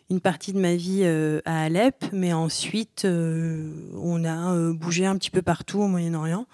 une 0.10 0.22
partie 0.22 0.54
de 0.54 0.60
ma 0.60 0.76
vie 0.76 1.02
euh, 1.04 1.42
à 1.46 1.64
Alep, 1.64 2.06
mais 2.14 2.34
ensuite, 2.34 3.04
euh, 3.06 3.72
on 3.96 4.24
a 4.24 4.72
bougé 4.72 5.06
un 5.06 5.18
petit 5.18 5.32
peu 5.32 5.42
partout 5.42 5.80
au 5.80 5.88
Moyen-Orient. 5.88 6.46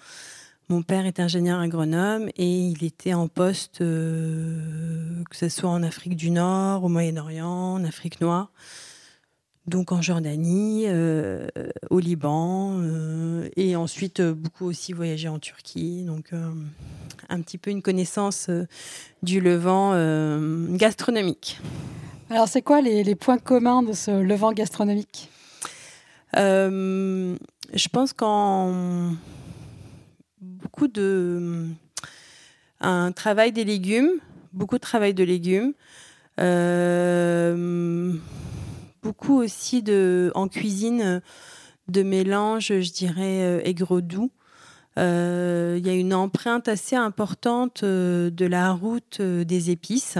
Mon 0.68 0.82
père 0.82 1.06
est 1.06 1.20
ingénieur 1.20 1.60
agronome 1.60 2.30
et 2.36 2.48
il 2.48 2.84
était 2.84 3.12
en 3.14 3.28
poste, 3.28 3.80
que 3.80 5.14
ce 5.32 5.48
soit 5.50 5.68
en 5.68 5.82
Afrique 5.82 6.16
du 6.16 6.30
Nord, 6.30 6.84
au 6.84 6.88
Moyen-Orient, 6.88 7.74
en 7.74 7.84
Afrique 7.84 8.20
noire 8.22 8.50
donc 9.66 9.92
en 9.92 10.02
Jordanie, 10.02 10.84
euh, 10.86 11.48
au 11.90 11.98
Liban, 11.98 12.76
euh, 12.80 13.48
et 13.56 13.76
ensuite 13.76 14.20
euh, 14.20 14.34
beaucoup 14.34 14.66
aussi 14.66 14.92
voyagé 14.92 15.28
en 15.28 15.38
Turquie. 15.38 16.04
Donc 16.04 16.32
un 17.28 17.40
petit 17.40 17.58
peu 17.58 17.70
une 17.70 17.82
connaissance 17.82 18.50
du 19.22 19.40
Levant 19.40 19.92
gastronomique. 20.76 21.60
Alors 22.30 22.48
c'est 22.48 22.62
quoi 22.62 22.80
les, 22.80 23.14
points 23.14 23.38
communs 23.38 23.82
de 23.82 23.92
ce 23.92 24.10
Levant 24.10 24.52
gastronomique? 24.52 25.30
Je 26.34 27.88
pense 27.92 28.12
qu'en 28.12 29.14
beaucoup 30.40 30.88
de 30.88 31.68
un 32.80 33.12
travail 33.12 33.52
des 33.52 33.64
légumes, 33.64 34.10
beaucoup 34.52 34.76
de 34.76 34.80
travail 34.80 35.14
de 35.14 35.24
légumes 35.24 35.74
beaucoup 39.04 39.40
aussi 39.40 39.82
de, 39.82 40.32
en 40.34 40.48
cuisine 40.48 41.20
de 41.88 42.02
mélange, 42.02 42.68
je 42.80 42.92
dirais, 42.92 43.42
euh, 43.42 43.60
aigre-doux. 43.62 44.30
Euh, 44.98 45.76
il 45.78 45.86
y 45.86 45.90
a 45.90 45.92
une 45.92 46.14
empreinte 46.14 46.68
assez 46.68 46.96
importante 46.96 47.82
euh, 47.82 48.30
de 48.30 48.46
la 48.46 48.72
route 48.72 49.20
des 49.20 49.70
épices 49.70 50.18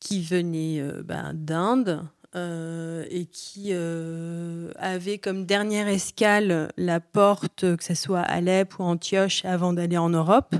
qui 0.00 0.22
venait 0.22 0.82
ben, 1.04 1.32
d'Inde 1.34 2.04
et 2.34 3.26
qui 3.30 3.72
avait 3.72 5.18
comme 5.18 5.46
dernière 5.46 5.88
escale 5.88 6.72
la 6.76 7.00
porte, 7.00 7.76
que 7.76 7.84
ce 7.84 7.94
soit 7.94 8.20
Alep 8.20 8.78
ou 8.78 8.82
Antioche, 8.84 9.44
avant 9.44 9.72
d'aller 9.72 9.98
en 9.98 10.10
Europe. 10.10 10.56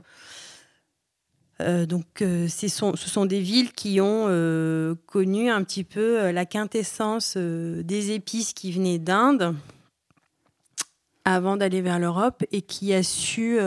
Euh, 1.60 1.86
donc, 1.86 2.22
euh, 2.22 2.48
ce 2.48 2.68
sont, 2.68 3.26
des 3.26 3.40
villes 3.40 3.72
qui 3.72 4.00
ont 4.00 4.26
euh, 4.28 4.94
connu 5.06 5.50
un 5.50 5.62
petit 5.62 5.84
peu 5.84 6.30
la 6.30 6.46
quintessence 6.46 7.36
des 7.36 8.12
épices 8.12 8.52
qui 8.52 8.72
venaient 8.72 8.98
d'Inde 8.98 9.54
avant 11.24 11.56
d'aller 11.56 11.82
vers 11.82 11.98
l'Europe 11.98 12.44
et 12.50 12.62
qui 12.62 12.94
a 12.94 13.02
su 13.02 13.58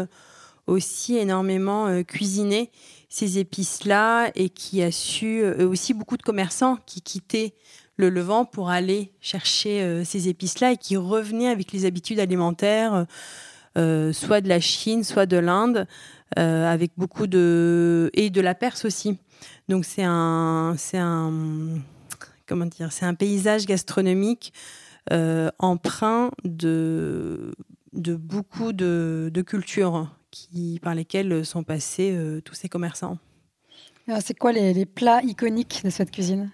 aussi 0.65 1.17
énormément 1.17 2.03
cuisiner 2.03 2.71
ces 3.13 3.37
épices-là 3.37 4.31
et 4.35 4.49
qui 4.49 4.81
a 4.81 4.91
su 4.91 5.45
aussi 5.45 5.93
beaucoup 5.93 6.17
de 6.17 6.23
commerçants 6.23 6.77
qui 6.85 7.01
quittaient 7.01 7.53
le 7.97 8.09
Levant 8.09 8.43
pour 8.43 8.71
aller 8.71 9.11
chercher 9.21 10.03
ces 10.03 10.29
épices-là 10.29 10.71
et 10.71 10.77
qui 10.77 10.97
revenaient 10.97 11.49
avec 11.49 11.71
les 11.71 11.85
habitudes 11.85 12.19
alimentaires, 12.19 13.05
soit 13.75 14.41
de 14.41 14.49
la 14.49 14.59
Chine, 14.59 15.03
soit 15.03 15.27
de 15.27 15.37
l'Inde. 15.37 15.85
Euh, 16.39 16.65
avec 16.65 16.93
beaucoup 16.97 17.27
de 17.27 18.09
et 18.13 18.31
de 18.31 18.41
la 18.41 18.55
Perse 18.55 18.85
aussi. 18.85 19.17
Donc 19.69 19.85
c'est 19.85 20.03
un 20.03 20.73
c'est 20.77 20.97
un 20.97 21.31
comment 22.47 22.65
dire 22.65 22.91
c'est 22.91 23.05
un 23.05 23.13
paysage 23.13 23.67
gastronomique 23.67 24.51
euh, 25.11 25.51
empreint 25.59 26.31
de 26.43 27.53
de 27.91 28.15
beaucoup 28.15 28.73
de, 28.73 29.31
cultures 29.45 30.09
qui 30.33 30.79
par 30.81 30.95
lesquelles 30.95 31.45
sont 31.45 31.63
passés 31.63 32.11
euh, 32.11 32.41
tous 32.41 32.55
ces 32.55 32.67
commerçants. 32.67 33.17
C'est 34.19 34.37
quoi 34.37 34.51
les, 34.51 34.73
les 34.73 34.85
plats 34.85 35.21
iconiques 35.23 35.81
de 35.85 35.89
cette 35.89 36.11
cuisine? 36.11 36.49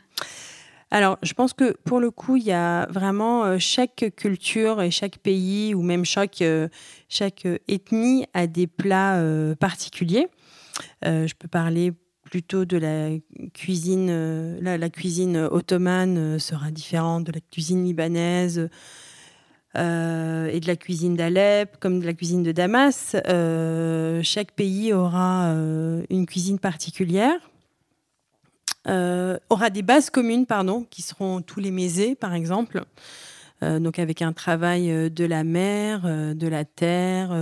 Alors, 0.92 1.20
je 1.22 1.34
pense 1.34 1.54
que 1.54 1.76
pour 1.84 2.00
le 2.00 2.10
coup, 2.10 2.36
il 2.36 2.44
y 2.44 2.52
a 2.52 2.88
vraiment 2.88 3.46
euh, 3.46 3.58
chaque 3.60 4.12
culture 4.16 4.82
et 4.82 4.90
chaque 4.90 5.20
pays 5.20 5.76
ou 5.76 5.84
même 5.84 6.04
chaque, 6.04 6.42
euh, 6.42 6.68
chaque 7.10 7.48
ethnie 7.68 8.26
a 8.34 8.48
des 8.48 8.66
plats 8.66 9.18
euh, 9.18 9.54
particuliers. 9.56 10.28
je 11.04 11.34
peux 11.38 11.48
parler 11.48 11.94
plutôt 12.24 12.66
de 12.66 12.78
la 12.78 13.10
cuisine. 13.54 14.60
la, 14.60 14.90
cuisine 14.90 15.38
ottomane 15.38 16.40
sera 16.40 16.72
différente 16.72 17.24
de 17.26 17.32
la 17.34 17.40
cuisine 17.40 17.84
libanaise. 17.84 18.70
Et 19.76 20.60
de 20.60 20.68
la 20.68 20.76
cuisine 20.76 21.16
d'Alep, 21.16 21.78
comme 21.80 22.00
de 22.00 22.06
la 22.06 22.14
cuisine 22.14 22.44
de 22.44 22.52
Damas. 22.52 23.16
chaque 24.24 24.52
pays 24.52 24.94
aura 24.94 25.54
une 26.10 26.26
cuisine 26.26 26.60
particulière. 26.60 27.40
Euh, 28.88 29.38
aura 29.50 29.70
des 29.70 29.82
bases 29.82 30.10
communes, 30.10 30.46
pardon, 30.46 30.86
qui 30.90 31.02
seront 31.02 31.42
tous 31.42 31.60
les 31.60 31.72
mésés, 31.72 32.16
par 32.16 32.34
exemple. 32.34 32.84
Euh, 33.62 33.80
donc 33.80 34.00
avec 34.00 34.22
un 34.22 34.32
travail 34.32 34.90
euh, 34.90 35.10
de 35.10 35.26
la 35.26 35.44
mer, 35.44 36.04
de 36.04 36.48
la 36.48 36.64
terre, 36.66 37.36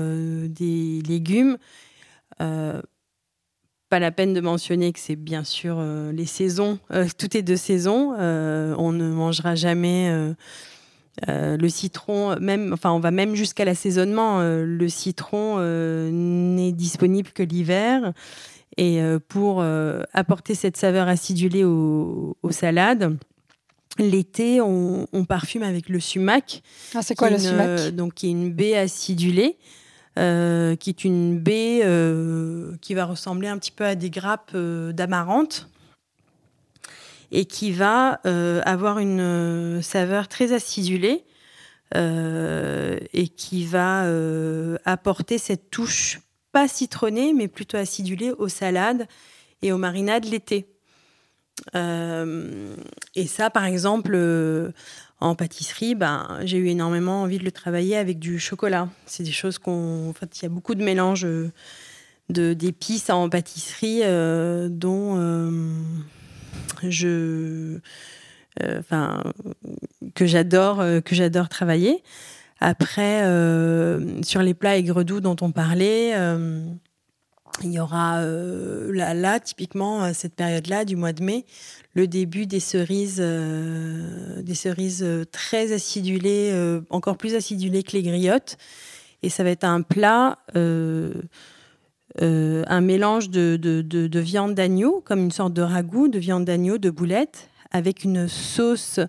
des 0.50 1.02
légumes. 1.08 1.58
pas 2.40 4.00
la 4.00 4.12
peine 4.12 4.34
de 4.34 4.42
mentionner 4.42 4.92
que 4.92 5.00
c'est 5.00 5.16
bien 5.16 5.44
sûr 5.44 5.82
les 6.12 6.26
saisons, 6.26 6.80
tout 7.18 7.38
est 7.38 7.42
de 7.42 7.56
saison. 7.56 8.14
on 8.18 8.92
ne 8.92 9.10
mangera 9.10 9.56
jamais 9.56 10.12
le 11.28 11.70
citron, 11.70 12.40
même, 12.40 12.74
enfin, 12.74 12.92
on 12.92 13.00
va 13.00 13.12
même 13.12 13.36
jusqu'à 13.36 13.66
l'assaisonnement. 13.66 14.42
le 14.42 14.90
citron 14.90 15.60
n'est 15.60 16.72
disponible 16.72 17.32
que 17.32 17.44
l'hiver. 17.44 18.14
Et 18.78 19.02
euh, 19.02 19.20
pour 19.20 19.62
euh, 19.62 20.02
apporter 20.14 20.54
cette 20.54 20.78
saveur 20.78 21.08
acidulée 21.08 21.64
aux, 21.64 22.36
salades, 22.52 23.18
l'été, 23.98 24.62
on, 24.62 25.08
parfume 25.28 25.64
avec 25.64 25.90
le 25.90 26.00
sumac. 26.00 26.62
Ah, 26.94 27.02
c'est 27.02 27.16
quoi 27.16 27.32
le 27.32 27.40
sumac? 27.40 27.68
euh, 27.68 27.92
Donc, 27.92 28.14
qui 28.14 28.28
est 28.28 28.32
une 28.32 28.54
baie 28.54 28.78
acidulée. 28.78 29.58
qui 30.16 30.90
est 30.90 31.04
une 31.04 31.40
baie 31.40 31.82
qui 32.82 32.94
va 32.94 33.06
ressembler 33.06 33.48
un 33.48 33.58
petit 33.58 33.72
peu 33.72 33.84
à 33.84 33.96
des 33.96 34.12
grappes 34.12 34.56
d'amarante 34.56 35.70
et 37.32 37.46
qui 37.46 37.72
va 37.72 38.20
avoir 38.66 39.00
une 39.00 39.82
saveur 39.82 40.28
très 40.28 40.54
acidulée 40.54 41.24
et 41.96 43.28
qui 43.36 43.66
va 43.66 44.06
apporter 44.86 45.38
cette 45.38 45.70
touche 45.70 46.20
pas 46.52 46.68
citronnée 46.68 47.34
mais 47.34 47.48
plutôt 47.48 47.78
acidulée 47.78 48.32
aux 48.32 48.50
salades 48.50 49.08
et 49.62 49.72
aux 49.72 49.78
marinades 49.78 50.26
l'été. 50.26 50.68
et 51.76 53.28
ça, 53.28 53.50
par 53.50 53.66
exemple, 53.66 54.16
en 55.20 55.36
pâtisserie, 55.36 55.96
ben, 55.96 56.40
j'ai 56.44 56.58
eu 56.58 56.68
énormément 56.68 57.24
envie 57.24 57.40
de 57.40 57.44
le 57.44 57.52
travailler 57.52 57.98
avec 57.98 58.20
du 58.20 58.40
chocolat. 58.40 58.90
C'est 59.06 59.24
des 59.24 59.32
choses 59.32 59.58
qu'on. 59.58 60.10
En 60.10 60.14
fait, 60.14 60.40
il 60.40 60.44
y 60.44 60.46
a 60.46 60.50
beaucoup 60.50 60.76
de 60.76 60.84
mélanges 60.84 61.26
euh, 61.26 61.52
d'épices 62.30 63.10
en 63.10 63.30
pâtisserie 63.30 64.02
euh, 64.04 64.70
dont 64.70 65.16
euh, 65.18 65.50
Enfin, 68.80 69.24
que 70.16 70.26
j'adore 70.26 70.78
que 71.04 71.16
j'adore 71.16 71.50
travailler. 71.50 72.04
Après, 72.60 73.22
sur 74.24 74.42
les 74.42 74.54
plats 74.54 74.78
aigre 74.78 75.04
doux 75.04 75.20
dont 75.20 75.36
on 75.42 75.52
parlait, 75.52 76.14
il 77.64 77.72
y 77.72 77.80
aura 77.80 78.22
là, 78.22 79.14
là, 79.14 79.40
typiquement, 79.40 80.14
cette 80.14 80.34
période-là, 80.36 80.86
du 80.86 80.96
mois 80.96 81.14
de 81.14 81.24
mai, 81.24 81.46
le 81.98 82.08
début 82.08 82.46
des 82.46 82.60
cerises, 82.60 83.18
euh, 83.20 84.44
des 84.44 84.54
cerises 84.54 85.02
euh, 85.02 85.26
très 85.26 85.74
acidulées, 85.74 86.52
euh, 86.54 86.82
encore 86.92 87.18
plus 87.18 87.34
acidulées 87.34 87.82
que 87.82 87.94
les 87.94 88.04
griottes. 88.04 88.58
Et 89.24 89.30
ça 89.30 89.44
va 89.44 89.50
être 89.50 89.64
un 89.64 89.82
plat, 89.82 90.38
un 92.20 92.82
mélange 92.82 93.30
de, 93.30 93.58
de, 93.58 94.20
viande 94.20 94.56
d'agneau, 94.56 95.04
comme 95.06 95.20
une 95.20 95.32
sorte 95.32 95.54
de 95.54 95.62
ragoût 95.62 96.08
de 96.08 96.20
viande 96.20 96.46
d'agneau, 96.46 96.78
de 96.78 96.90
boulettes, 96.90 97.50
avec 97.72 98.04
une 98.04 98.28
sauce 98.28 99.00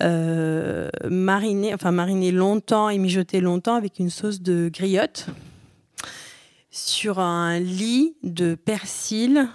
marinée, 0.00 1.72
enfin 1.72 1.90
marinée 1.92 2.32
longtemps 2.32 2.88
et 2.88 2.98
mijotée 2.98 3.40
longtemps 3.40 3.76
avec 3.76 3.98
une 3.98 4.10
sauce 4.10 4.42
de 4.42 4.68
griotte 4.72 5.28
sur 6.74 7.20
un 7.20 7.60
lit 7.60 8.16
de 8.24 8.56
persil, 8.56 9.48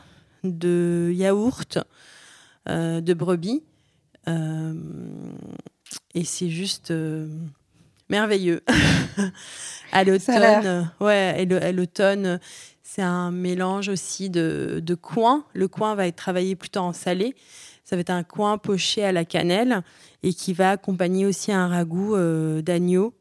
de 0.46 1.12
yaourt, 1.14 1.78
euh, 2.70 3.02
de 3.02 3.14
brebis. 3.14 3.62
Euh, 4.30 4.74
et 6.14 6.24
c'est 6.24 6.50
juste 6.50 6.92
euh, 6.92 7.28
merveilleux. 8.10 8.62
à 9.92 10.04
l'automne, 10.04 10.92
ouais, 11.00 11.48
à 11.62 11.72
l'automne, 11.72 12.40
c'est 12.84 13.02
un 13.02 13.32
mélange 13.32 13.90
aussi 13.90 14.30
de, 14.30 14.82
de 14.84 14.96
coin. 14.96 15.46
Le 15.54 15.68
coin 15.68 15.96
va 15.96 16.08
être 16.08 16.16
travaillé 16.16 16.56
plutôt 16.56 16.82
en 16.82 16.94
salé. 16.94 17.36
Ça 17.84 17.96
va 17.96 18.02
être 18.02 18.10
un 18.10 18.24
coin 18.24 18.58
poché 18.58 19.04
à 19.04 19.12
la 19.12 19.26
cannelle 19.26 19.82
et 20.22 20.34
qui 20.34 20.54
va 20.54 20.72
accompagner 20.72 21.26
aussi 21.26 21.52
un 21.52 21.68
ragoût 21.68 22.16
d'agneau 22.62 23.14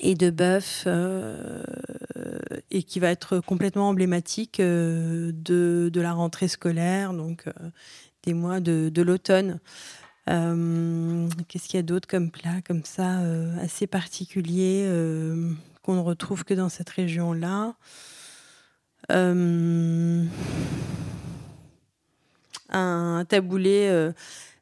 et 0.00 0.14
de 0.14 0.30
bœuf 0.30 0.86
et 2.70 2.82
qui 2.84 3.00
va 3.00 3.10
être 3.10 3.40
complètement 3.40 3.88
emblématique 3.88 4.60
de, 4.60 5.32
de, 5.42 6.00
la 6.00 6.12
rentrée 6.12 6.46
scolaire. 6.46 7.12
Donc, 7.14 7.46
des 8.24 8.34
mois 8.34 8.60
de, 8.60 9.02
l'automne. 9.02 9.58
Euh, 10.30 11.28
qu'est-ce 11.48 11.68
qu'il 11.68 11.78
y 11.78 11.80
a 11.80 11.82
d'autre 11.82 12.06
comme 12.06 12.30
plat 12.30 12.60
comme 12.66 12.84
ça, 12.84 13.20
euh, 13.20 13.56
assez 13.60 13.86
particulier, 13.86 14.84
euh, 14.86 15.50
qu'on 15.82 15.94
ne 15.94 16.00
retrouve 16.00 16.44
que 16.44 16.54
dans 16.54 16.68
cette 16.68 16.90
région-là 16.90 17.74
Un 19.08 20.28
taboulé 23.28 24.10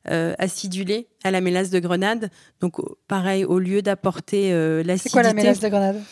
acidulé 0.06 1.08
à 1.22 1.30
la 1.30 1.40
mélasse 1.40 1.70
de 1.70 1.78
grenade. 1.78 2.30
Donc, 2.60 2.76
pareil, 3.06 3.44
au 3.44 3.58
lieu 3.58 3.82
d'apporter 3.82 4.50
l'acidité. 4.82 4.98
C'est 4.98 5.10
quoi 5.10 5.22
la 5.22 5.34
mélasse 5.34 5.60
de 5.60 5.68
grenade? 5.68 6.02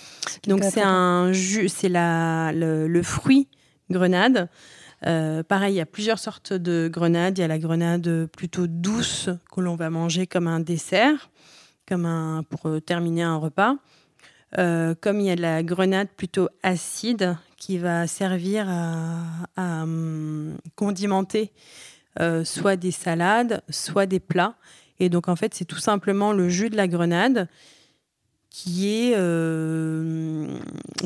Donc, 0.46 0.62
c'est 0.62 0.82
un 0.82 1.32
jus, 1.32 1.68
c'est 1.68 1.88
le, 1.88 2.86
le, 2.86 3.02
fruit 3.02 3.48
grenade. 3.90 4.48
Euh, 5.06 5.42
pareil, 5.42 5.74
il 5.74 5.76
y 5.76 5.80
a 5.80 5.86
plusieurs 5.86 6.18
sortes 6.18 6.52
de 6.52 6.88
grenades. 6.92 7.38
Il 7.38 7.42
y 7.42 7.44
a 7.44 7.48
la 7.48 7.58
grenade 7.58 8.26
plutôt 8.26 8.66
douce 8.66 9.30
que 9.54 9.60
l'on 9.60 9.76
va 9.76 9.90
manger 9.90 10.26
comme 10.26 10.46
un 10.46 10.60
dessert, 10.60 11.30
comme 11.86 12.06
un, 12.06 12.42
pour 12.48 12.66
euh, 12.66 12.80
terminer 12.80 13.22
un 13.22 13.36
repas. 13.36 13.76
Euh, 14.56 14.94
comme 14.98 15.20
il 15.20 15.26
y 15.26 15.30
a 15.30 15.36
la 15.36 15.62
grenade 15.62 16.08
plutôt 16.16 16.48
acide 16.62 17.36
qui 17.58 17.76
va 17.76 18.06
servir 18.06 18.66
à, 18.68 19.82
hum, 19.82 20.56
condimenter 20.74 21.52
soit 22.42 22.74
des 22.74 22.90
salades, 22.90 23.62
soit 23.68 24.06
des 24.06 24.18
plats. 24.18 24.56
Et 24.98 25.08
donc 25.08 25.28
en 25.28 25.36
fait, 25.36 25.54
c'est 25.54 25.64
tout 25.64 25.78
simplement 25.78 26.32
le 26.32 26.48
jus 26.48 26.68
de 26.68 26.76
la 26.76 26.88
grenade 26.88 27.46
qui 28.50 28.88
est, 28.88 29.14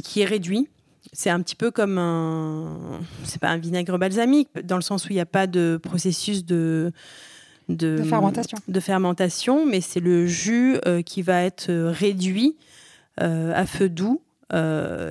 qui 0.03 0.23
est 0.23 0.25
réduit 0.25 0.71
c'est 1.13 1.31
un 1.31 1.41
petit 1.41 1.55
peu 1.55 1.71
comme 1.71 1.99
un. 1.99 3.01
C'est 3.25 3.41
pas 3.41 3.51
un 3.51 3.59
vinaigre 3.59 3.99
balsamique, 3.99 4.49
dans 4.65 4.77
le 4.77 4.83
sens 4.83 5.05
où 5.05 5.09
il 5.11 5.17
n'y 5.17 5.21
a 5.21 5.27
pas 5.27 5.47
de 5.47 5.79
processus 5.83 6.45
de. 6.45 6.93
De, 7.69 8.03
fermentation. 8.03 8.59
De 8.67 8.81
fermentation, 8.81 9.65
mais 9.65 9.81
c'est 9.81 10.01
le 10.01 10.27
jus 10.27 10.79
euh, 10.87 11.01
qui 11.01 11.23
va 11.23 11.43
être 11.43 11.71
euh, 11.71 11.91
réduit 11.91 12.57
euh, 13.21 13.53
à 13.55 13.67
feu 13.67 13.89
doux. 13.89 14.21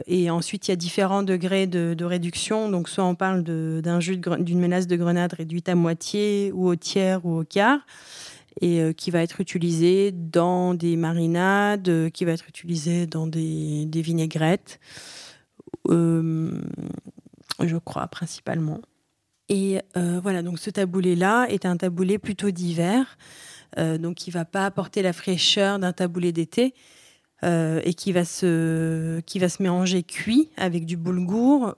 et 0.06 0.30
ensuite, 0.30 0.68
il 0.68 0.72
y 0.72 0.74
a 0.74 0.76
différents 0.76 1.24
degrés 1.24 1.66
de, 1.66 2.04
réduction. 2.04 2.70
Donc, 2.70 2.90
soit 2.90 3.06
on 3.06 3.16
parle 3.16 3.44
d'un 3.44 4.00
jus 4.00 4.18
d'une 4.18 4.60
mélasse 4.60 4.86
de 4.86 4.96
grenade 4.96 5.34
réduite 5.34 5.70
à 5.70 5.76
moitié, 5.76 6.52
ou 6.54 6.68
au 6.68 6.76
tiers, 6.76 7.26
ou 7.26 7.40
au 7.40 7.44
quart 7.44 7.80
et 8.60 8.94
qui 8.96 9.12
va 9.12 9.24
être 9.24 9.40
utilisé 9.40 10.12
dans 10.12 10.74
des 10.74 10.98
marinades, 10.98 12.10
qui 12.12 12.26
va 12.26 12.34
être 12.34 12.50
utilisé 12.50 13.08
dans 13.08 13.26
des, 13.26 13.86
des 13.86 14.02
vinaigrettes. 14.02 14.78
Euh, 15.90 16.52
je 17.60 17.78
crois 17.78 18.08
principalement. 18.08 18.80
Et 19.50 19.80
euh, 19.98 20.20
voilà, 20.22 20.44
donc 20.44 20.60
ce 20.60 20.70
taboulé-là 20.70 21.46
est 21.50 21.66
un 21.66 21.76
taboulé 21.78 22.18
plutôt 22.18 22.52
d'hiver, 22.52 23.18
euh, 23.78 23.98
donc 23.98 24.16
qui 24.16 24.32
va 24.32 24.46
pas 24.46 24.66
apporter 24.66 25.02
la 25.02 25.14
fraîcheur 25.14 25.80
d'un 25.80 25.94
taboulé 25.94 26.32
d'été. 26.32 26.74
et 27.44 27.96
qui 27.96 28.12
va, 28.12 28.24
se, 28.24 29.20
qui 29.22 29.40
va 29.40 29.50
se 29.50 29.64
mélanger 29.64 30.04
cuit 30.04 30.52
avec 30.58 30.86
du 30.86 30.96
boulgour 30.96 31.74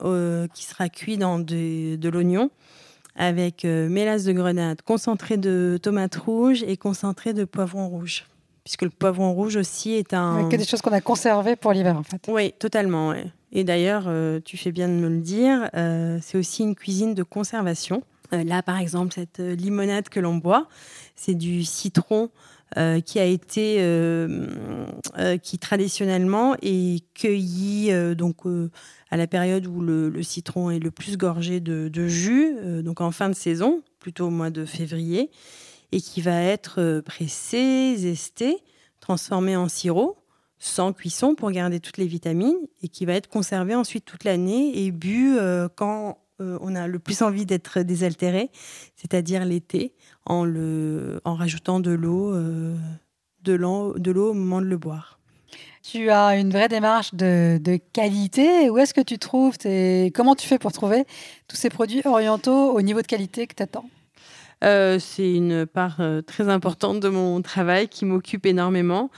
qui 0.52 0.64
sera 0.66 0.90
cuit 0.90 1.16
dans 1.16 1.38
de, 1.38 2.08
l'oignon 2.10 2.50
avec 3.16 3.64
mélasse 3.64 4.24
de 4.24 4.32
grenade, 4.32 4.82
concentré 4.82 5.38
de 5.38 5.78
tomates 5.80 6.16
rouges 6.16 6.62
et 6.64 6.76
concentré 6.76 7.32
de 7.32 7.44
poivron 7.44 7.88
rouge. 7.88 8.26
Puisque 8.64 8.82
le 8.82 8.90
poivron 8.90 9.32
rouge 9.34 9.56
aussi 9.56 9.92
est 9.92 10.14
un. 10.14 10.46
a 10.46 10.50
que 10.50 10.56
des 10.56 10.64
choses 10.64 10.80
qu'on 10.80 10.92
a 10.92 11.02
conservées 11.02 11.54
pour 11.54 11.72
l'hiver 11.72 11.98
en 11.98 12.02
fait. 12.02 12.26
Oui, 12.28 12.52
totalement. 12.58 13.10
Ouais. 13.10 13.26
Et 13.54 13.62
d'ailleurs, 13.62 14.04
euh, 14.08 14.40
tu 14.44 14.56
fais 14.56 14.72
bien 14.72 14.88
de 14.88 14.94
me 14.94 15.08
le 15.08 15.20
dire, 15.20 15.70
euh, 15.74 16.18
c'est 16.20 16.36
aussi 16.36 16.64
une 16.64 16.74
cuisine 16.74 17.14
de 17.14 17.22
conservation. 17.22 18.02
Euh, 18.32 18.42
là, 18.42 18.62
par 18.64 18.80
exemple, 18.80 19.14
cette 19.14 19.38
limonade 19.38 20.08
que 20.08 20.18
l'on 20.18 20.34
boit, 20.34 20.68
c'est 21.14 21.34
du 21.34 21.64
citron 21.64 22.30
qui 23.06 23.20
a 23.20 23.24
été, 23.24 23.76
qui 25.44 25.58
traditionnellement 25.60 26.56
est 26.60 27.04
cueilli 27.14 27.92
donc 28.16 28.38
à 29.12 29.16
la 29.16 29.28
période 29.28 29.68
où 29.68 29.80
le, 29.80 30.22
citron 30.24 30.70
est 30.70 30.80
le 30.80 30.90
plus 30.90 31.16
gorgé 31.16 31.60
de, 31.60 31.86
de 31.86 32.08
jus, 32.08 32.56
donc 32.82 33.00
en 33.00 33.12
fin 33.12 33.28
de 33.28 33.34
saison, 33.34 33.84
plutôt 34.00 34.26
au 34.26 34.30
mois 34.30 34.50
de 34.50 34.64
février, 34.64 35.30
et 35.94 36.00
qui 36.00 36.20
va 36.20 36.42
être 36.42 37.00
pressé, 37.06 37.94
zesté, 37.96 38.58
transformé 38.98 39.54
en 39.54 39.68
sirop 39.68 40.16
sans 40.58 40.92
cuisson 40.92 41.36
pour 41.36 41.52
garder 41.52 41.78
toutes 41.78 41.98
les 41.98 42.06
vitamines 42.06 42.56
et 42.82 42.88
qui 42.88 43.04
va 43.04 43.12
être 43.12 43.28
conservé 43.28 43.76
ensuite 43.76 44.04
toute 44.04 44.24
l'année 44.24 44.84
et 44.84 44.90
bu 44.90 45.36
euh, 45.38 45.68
quand 45.76 46.18
euh, 46.40 46.58
on 46.62 46.74
a 46.74 46.88
le 46.88 46.98
plus 46.98 47.22
envie 47.22 47.46
d'être 47.46 47.80
désaltéré, 47.80 48.50
c'est-à-dire 48.96 49.44
l'été, 49.44 49.92
en, 50.26 50.44
le, 50.44 51.20
en 51.24 51.34
rajoutant 51.34 51.78
de 51.78 51.92
l'eau 51.92 52.34
euh, 52.34 52.74
de 53.42 53.52
l'eau 53.52 53.94
au 54.30 54.34
moment 54.34 54.60
de 54.60 54.66
le 54.66 54.78
boire. 54.78 55.20
Tu 55.82 56.10
as 56.10 56.36
une 56.36 56.50
vraie 56.50 56.68
démarche 56.68 57.14
de, 57.14 57.58
de 57.62 57.78
qualité. 57.92 58.68
Où 58.70 58.78
est-ce 58.78 58.94
que 58.94 59.02
tu 59.02 59.18
trouves 59.18 59.58
tes... 59.58 60.10
Comment 60.14 60.34
tu 60.34 60.48
fais 60.48 60.58
pour 60.58 60.72
trouver 60.72 61.04
tous 61.46 61.56
ces 61.56 61.68
produits 61.68 62.00
orientaux 62.06 62.72
au 62.72 62.80
niveau 62.80 63.02
de 63.02 63.06
qualité 63.06 63.46
que 63.46 63.54
tu 63.54 63.62
attends 63.62 63.88
C'est 64.64 65.32
une 65.32 65.66
part 65.66 66.00
très 66.26 66.48
importante 66.48 67.00
de 67.00 67.08
mon 67.08 67.42
travail 67.42 67.88
qui 67.88 68.04
m'occupe 68.04 68.46
énormément. 68.46 69.10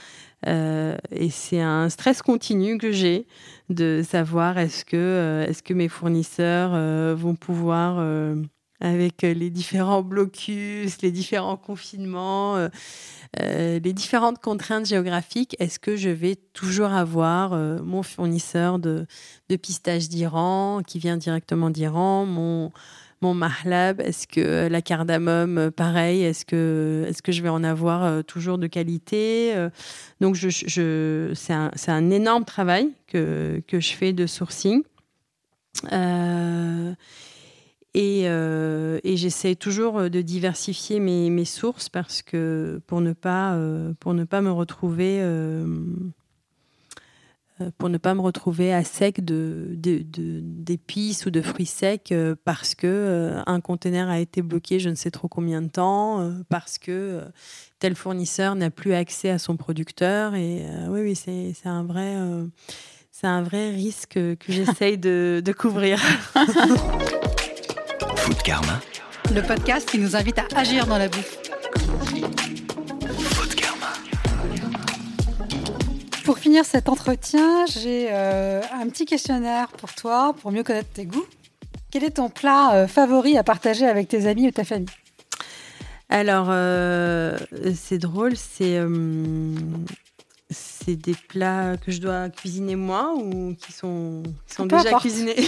Euh, 0.45 0.97
et 1.11 1.29
c'est 1.29 1.61
un 1.61 1.89
stress 1.89 2.21
continu 2.21 2.77
que 2.77 2.91
j'ai 2.91 3.25
de 3.69 4.03
savoir 4.07 4.57
est-ce 4.57 4.85
que, 4.85 4.95
euh, 4.95 5.45
est-ce 5.47 5.63
que 5.63 5.73
mes 5.73 5.87
fournisseurs 5.87 6.71
euh, 6.73 7.15
vont 7.17 7.35
pouvoir, 7.35 7.97
avec 8.79 9.23
les 9.23 9.49
différents 9.49 10.03
blocus, 10.03 11.01
les 11.01 11.11
différents 11.11 11.57
confinements, 11.57 12.69
les 13.39 13.93
différentes 13.93 14.39
contraintes 14.39 14.85
géographiques, 14.85 15.55
est-ce 15.59 15.79
que 15.79 15.95
je 15.95 16.09
vais 16.09 16.35
toujours 16.35 16.91
avoir 16.91 17.55
mon 17.81 18.03
fournisseur 18.03 18.77
de, 18.77 19.07
de 19.49 19.55
pistache 19.55 20.09
d'Iran 20.09 20.81
qui 20.85 20.99
vient 20.99 21.17
directement 21.17 21.71
d'Iran, 21.71 22.25
mon 22.27 22.71
mon 23.21 23.33
mahlab 23.33 24.01
Est-ce 24.01 24.27
que 24.27 24.67
la 24.67 24.81
cardamome, 24.81 25.71
pareil 25.71 26.23
Est-ce 26.23 26.45
que, 26.45 27.05
est 27.07 27.21
que 27.21 27.31
je 27.31 27.41
vais 27.41 27.49
en 27.49 27.63
avoir 27.63 28.23
toujours 28.25 28.57
de 28.57 28.67
qualité 28.67 29.53
Donc, 30.21 30.35
c'est 30.35 31.53
un, 31.53 32.09
énorme 32.09 32.45
travail 32.45 32.91
que, 33.07 33.61
que, 33.67 33.79
je 33.79 33.93
fais 33.93 34.13
de 34.13 34.27
sourcing. 34.27 34.83
et, 37.93 38.23
et 38.23 39.17
j'essaie 39.17 39.55
toujours 39.55 40.09
de 40.09 40.21
diversifier 40.21 40.99
mes, 40.99 41.45
sources 41.45 41.89
parce 41.89 42.21
que 42.21 42.81
pour 42.87 43.01
ne 43.01 43.13
pas, 43.13 43.57
pour 43.99 44.13
ne 44.13 44.23
pas 44.23 44.41
me 44.41 44.51
retrouver 44.51 45.19
euh, 45.21 45.65
pour 47.77 47.89
ne 47.89 47.97
pas 47.97 48.13
me 48.13 48.21
retrouver 48.21 48.73
à 48.73 48.83
sec 48.83 49.23
de, 49.23 49.67
d'épices 49.73 51.25
ou 51.25 51.31
de 51.31 51.41
fruits 51.41 51.65
secs 51.65 52.11
euh, 52.11 52.35
parce 52.45 52.75
que 52.75 52.87
euh, 52.87 53.41
un 53.45 53.61
conteneur 53.61 54.09
a 54.09 54.19
été 54.19 54.41
bloqué 54.41 54.79
je 54.79 54.89
ne 54.89 54.95
sais 54.95 55.11
trop 55.11 55.27
combien 55.27 55.61
de 55.61 55.69
temps, 55.69 56.31
parce 56.49 56.77
que 56.77 57.21
tel 57.79 57.95
fournisseur 57.95 58.55
n'a 58.55 58.69
plus 58.69 58.93
accès 58.93 59.29
à 59.29 59.39
son 59.39 59.57
producteur. 59.57 60.35
Et 60.35 60.65
oui, 60.89 61.01
oui, 61.01 61.15
c'est, 61.15 61.53
c'est 61.53 61.69
un 61.69 61.83
vrai, 61.83 62.15
c'est 63.11 63.27
un 63.27 63.43
vrai 63.43 63.71
risque 63.71 64.13
que 64.13 64.35
j'essaye 64.49 64.97
de, 64.97 65.41
de 65.43 65.51
couvrir. 65.51 65.99
Food 68.17 68.41
Karma. 68.43 68.79
Le 69.33 69.41
podcast 69.41 69.89
qui 69.89 69.99
nous 69.99 70.15
invite 70.15 70.39
à 70.39 70.45
agir 70.55 70.87
dans 70.87 70.97
la 70.97 71.07
bouffe. 71.07 71.37
Pour 76.27 76.39
finir 76.39 76.65
cet 76.65 76.89
entretien, 76.89 77.65
j'ai 77.67 78.09
euh, 78.11 78.61
un 78.73 78.89
petit 78.89 79.05
questionnaire 79.05 79.69
pour 79.69 79.93
toi, 79.93 80.35
pour 80.41 80.51
mieux 80.51 80.61
connaître 80.61 80.89
tes 80.89 81.05
goûts. 81.05 81.25
Quel 81.89 82.03
est 82.03 82.17
ton 82.17 82.27
plat 82.27 82.73
euh, 82.73 82.85
favori 82.85 83.37
à 83.37 83.43
partager 83.43 83.85
avec 83.85 84.09
tes 84.09 84.27
amis 84.27 84.49
ou 84.49 84.51
ta 84.51 84.65
famille? 84.65 84.89
Alors, 86.09 86.47
euh, 86.49 87.37
c'est 87.73 87.97
drôle, 87.97 88.35
c'est 88.35 88.77
c'est 90.49 90.97
des 90.97 91.15
plats 91.29 91.77
que 91.77 91.93
je 91.93 92.01
dois 92.01 92.27
cuisiner 92.27 92.75
moi 92.75 93.13
ou 93.15 93.55
qui 93.55 93.71
sont, 93.71 94.23
sont 94.47 94.65
déjà 94.65 94.99
cuisinés? 94.99 95.47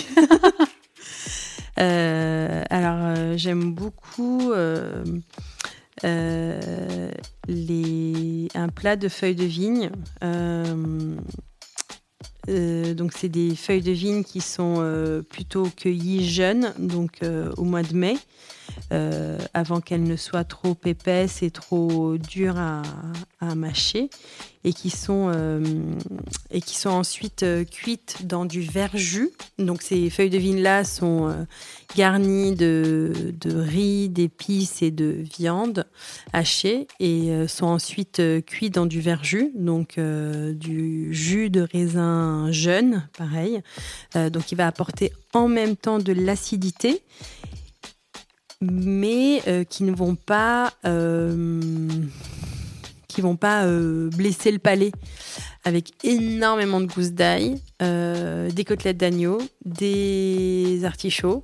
Alors, 1.76 3.36
j'aime 3.36 3.74
beaucoup 3.74 4.54
euh, 6.04 7.12
un 8.56 8.70
plat 8.70 8.96
de 8.96 9.10
feuilles 9.10 9.36
de 9.36 9.46
vigne. 9.46 9.90
Euh, 10.24 11.16
euh, 12.50 12.94
donc 12.94 13.14
c'est 13.14 13.30
des 13.30 13.56
feuilles 13.56 13.82
de 13.82 13.92
vigne 13.92 14.24
qui 14.24 14.42
sont 14.42 15.24
plutôt 15.30 15.68
cueillies 15.76 16.28
jeunes, 16.28 16.74
donc 16.78 17.22
au 17.58 17.64
mois 17.64 17.84
de 17.84 17.96
mai. 17.96 18.18
Avant 19.54 19.82
qu'elles 19.82 20.04
ne 20.04 20.16
soient 20.16 20.44
trop 20.44 20.78
épaisses 20.86 21.44
et 21.44 21.52
trop 21.52 22.18
dures 22.18 22.58
à, 22.58 22.84
mâcher 23.56 24.10
et 24.64 24.74
qui 24.74 24.90
sont, 24.90 25.32
euh, 25.34 25.62
et 26.52 26.62
qui 26.62 26.76
sont 26.76 26.90
ensuite 26.90 27.44
euh, 27.44 27.64
cuites 27.64 28.26
dans 28.26 28.46
du 28.46 28.62
verjus. 28.62 29.32
Donc 29.58 29.82
ces 29.82 30.10
feuilles 30.10 30.30
de 30.30 30.38
vigne-là 30.38 30.84
sont 30.84 31.34
garnies 31.96 32.56
de, 32.56 33.34
de 33.40 33.56
riz, 33.56 34.10
d'épices 34.10 34.82
et 34.82 34.92
de 34.92 35.24
viande 35.38 35.86
hachée 36.34 36.88
et 37.00 37.48
sont 37.48 37.66
ensuite 37.66 38.22
cuites 38.46 38.76
dans 38.76 38.86
du 38.86 39.02
verjus, 39.02 39.52
donc 39.56 40.00
du 40.00 41.14
jus 41.14 41.50
de 41.50 41.62
raisin 41.62 42.52
jeune, 42.52 43.08
pareil. 43.18 43.62
donc 44.16 44.52
il 44.52 44.56
va 44.56 44.68
apporter 44.68 45.12
en 45.34 45.48
même 45.48 45.76
temps 45.76 46.00
de 46.00 46.14
l'acidité 46.14 47.02
mais 48.62 49.42
euh, 49.48 49.64
qui 49.64 49.84
ne 49.84 49.94
vont 49.94 50.16
pas, 50.16 50.74
euh, 50.86 51.62
qui 53.10 53.20
vont 53.20 53.36
pas 53.36 53.66
euh, 53.66 54.10
blesser 54.16 54.52
le 54.52 54.60
palais, 54.60 54.94
avec 55.66 55.92
énormément 56.06 56.80
de 56.80 56.86
gousses 56.86 57.12
d'ail, 57.12 57.62
des 57.82 58.64
côtelettes 58.66 58.98
d'agneau, 58.98 59.40
des 59.66 60.82
artichauts. 60.86 61.44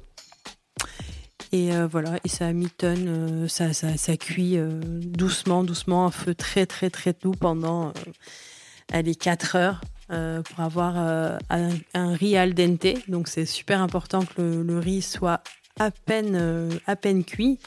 Et 1.52 1.70
voilà, 1.90 2.18
et 2.24 2.30
ça 2.30 2.52
mitonne, 2.54 3.48
ça, 3.50 3.74
ça, 3.74 3.98
ça, 3.98 4.18
cuit 4.18 4.58
doucement, 5.02 5.64
doucement, 5.64 6.08
à 6.08 6.12
feu 6.12 6.34
très, 6.34 6.66
très, 6.66 6.90
très 6.90 7.14
doux 7.14 7.32
pendant 7.32 7.94
les 8.94 9.16
4 9.16 9.56
heures. 9.56 9.82
pour 10.08 10.60
avoir 10.60 10.98
un, 10.98 12.16
riz 12.16 12.38
al 12.38 12.54
dente. 12.54 13.10
Donc 13.10 13.28
c'est 13.28 13.46
super 13.46 13.82
important 13.82 14.22
que 14.22 14.42
le 14.42 14.80
riz 14.80 15.02
soit 15.02 15.42
à 15.80 15.92
peine, 15.92 16.36
euh, 16.36 16.70
à 16.88 16.96
peine 16.96 17.24
cuit. 17.24 17.60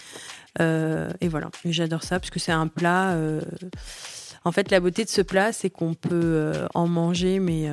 Euh, 0.60 1.10
et 1.20 1.28
voilà, 1.28 1.50
j'adore 1.64 2.02
ça 2.02 2.18
parce 2.18 2.30
que 2.30 2.38
c'est 2.38 2.52
un 2.52 2.66
plat. 2.66 3.12
Euh, 3.12 3.40
en 4.44 4.52
fait, 4.52 4.70
la 4.70 4.80
beauté 4.80 5.04
de 5.04 5.10
ce 5.10 5.22
plat, 5.22 5.52
c'est 5.52 5.70
qu'on 5.70 5.94
peut 5.94 6.52
en 6.74 6.86
manger, 6.86 7.38
mais 7.38 7.68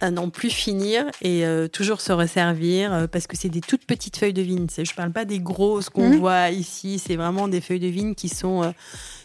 à 0.00 0.10
n'en 0.10 0.30
plus 0.30 0.50
finir 0.50 1.06
et 1.22 1.44
toujours 1.72 2.00
se 2.00 2.12
resservir 2.12 3.08
parce 3.10 3.26
que 3.26 3.36
c'est 3.36 3.48
des 3.48 3.60
toutes 3.60 3.86
petites 3.86 4.16
feuilles 4.16 4.32
de 4.32 4.42
vigne. 4.42 4.66
Je 4.76 4.94
parle 4.94 5.12
pas 5.12 5.24
des 5.24 5.38
grosses 5.38 5.88
qu'on 5.88 6.10
mmh. 6.10 6.16
voit 6.16 6.50
ici, 6.50 6.98
c'est 6.98 7.16
vraiment 7.16 7.48
des 7.48 7.60
feuilles 7.60 7.80
de 7.80 7.86
vigne 7.86 8.14
qui 8.14 8.28
sont, 8.28 8.74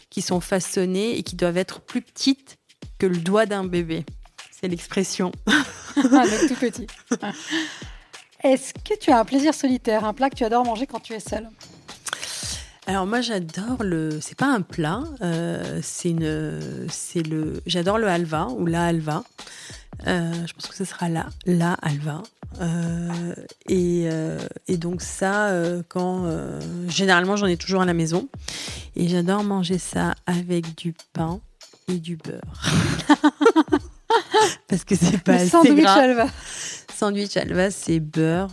qui 0.08 0.22
sont 0.22 0.40
façonnées 0.40 1.18
et 1.18 1.22
qui 1.22 1.36
doivent 1.36 1.58
être 1.58 1.80
plus 1.80 2.00
petites 2.00 2.58
que 2.98 3.06
le 3.06 3.18
doigt 3.18 3.46
d'un 3.46 3.64
bébé. 3.64 4.04
C'est 4.60 4.68
l'expression. 4.68 5.30
ah, 5.46 6.24
tout 6.48 6.54
petit. 6.54 6.86
Est-ce 8.42 8.72
que 8.72 8.98
tu 8.98 9.10
as 9.10 9.18
un 9.18 9.24
plaisir 9.24 9.54
solitaire, 9.54 10.04
un 10.04 10.14
plat 10.14 10.30
que 10.30 10.36
tu 10.36 10.44
adores 10.44 10.64
manger 10.64 10.86
quand 10.86 11.00
tu 11.00 11.12
es 11.12 11.20
seule? 11.20 11.48
Alors 12.88 13.06
moi 13.06 13.20
j'adore 13.20 13.82
le, 13.84 14.18
c'est 14.22 14.36
pas 14.36 14.46
un 14.46 14.62
plat, 14.62 15.04
euh, 15.20 15.80
c'est 15.82 16.08
une, 16.08 16.86
c'est 16.88 17.22
le, 17.22 17.62
j'adore 17.66 17.98
le 17.98 18.08
halva 18.08 18.48
ou 18.56 18.64
la 18.64 18.86
halva. 18.86 19.24
Euh, 20.06 20.32
je 20.46 20.52
pense 20.54 20.68
que 20.68 20.74
ce 20.74 20.86
sera 20.86 21.10
la, 21.10 21.26
la 21.44 21.74
halva. 21.82 22.22
Euh, 22.62 23.34
et, 23.68 24.08
et, 24.68 24.76
donc 24.78 25.02
ça, 25.02 25.52
quand 25.88 26.24
généralement 26.88 27.36
j'en 27.36 27.46
ai 27.46 27.58
toujours 27.58 27.82
à 27.82 27.84
la 27.84 27.92
maison, 27.92 28.26
et 28.96 29.06
j'adore 29.06 29.44
manger 29.44 29.76
ça 29.76 30.14
avec 30.24 30.74
du 30.74 30.94
pain 31.12 31.40
et 31.88 31.98
du 31.98 32.16
beurre. 32.16 32.40
Parce 34.68 34.84
que 34.84 34.94
c'est 34.94 35.22
pas 35.22 35.32
le 35.32 35.38
assez 35.40 35.50
sandwich 35.50 35.84
halva 35.84 36.26
sandwich 36.94 37.36
halva, 37.36 37.70
c'est 37.70 38.00
beurre, 38.00 38.48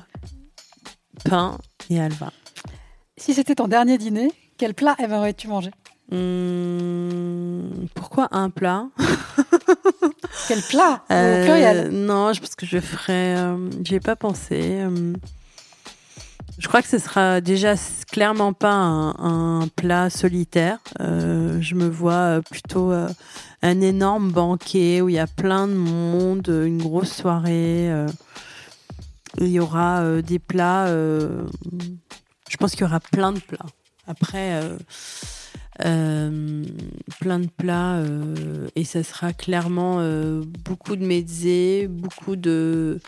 pain 1.23 1.57
et 1.89 2.01
halva. 2.01 2.33
Si 3.17 3.33
c'était 3.33 3.55
ton 3.55 3.67
dernier 3.67 3.97
dîner, 3.97 4.31
quel 4.57 4.73
plat 4.73 4.95
aimerais-tu 4.99 5.47
manger 5.47 5.71
hmm, 6.11 7.87
Pourquoi 7.95 8.27
un 8.31 8.49
plat 8.49 8.87
Quel 10.47 10.61
plat 10.61 11.03
euh, 11.11 11.89
Non, 11.91 12.33
je 12.33 12.41
pense 12.41 12.55
que 12.55 12.65
je 12.65 12.79
ferais. 12.79 13.37
Euh, 13.37 13.69
J'y 13.83 13.95
ai 13.95 13.99
pas 13.99 14.15
pensé. 14.15 14.79
Euh. 14.81 15.13
je 16.57 16.67
crois 16.67 16.81
que 16.81 16.87
ce 16.87 16.99
sera 16.99 17.41
déjà 17.41 17.75
clairement 18.11 18.53
pas 18.53 18.73
un, 18.73 19.67
plat 19.75 20.09
solitaire. 20.09 20.79
je 20.99 21.75
me 21.75 21.87
vois 21.87 22.41
plutôt 22.49 22.91
un 22.91 23.81
énorme 23.81 24.31
banquet 24.31 25.01
où 25.01 25.09
il 25.09 25.15
y 25.15 25.19
a 25.19 25.27
plein 25.27 25.67
de 25.67 25.73
monde, 25.73 26.47
une 26.47 26.81
grosse 26.81 27.13
soirée. 27.13 27.89
Il 29.39 29.47
y 29.47 29.59
aura 29.59 29.99
euh, 30.01 30.21
des 30.21 30.39
plats. 30.39 30.87
Euh, 32.55 32.57
je 32.57 32.57
pense 32.57 32.71
qu'il 32.71 32.81
y 32.81 32.83
aura 32.85 32.99
plein 32.99 33.31
de 33.31 33.39
plats. 33.39 33.65
Après, 34.07 34.61
euh, 35.83 36.63
plein 37.19 37.39
de 37.39 37.47
plats 37.47 38.03
et 38.75 38.83
ça 38.83 39.03
sera 39.03 39.33
clairement 39.33 39.97
beaucoup 40.63 40.95
de 40.95 41.05
mezzés, 41.05 41.87
beaucoup 41.87 42.35
de, 42.35 42.99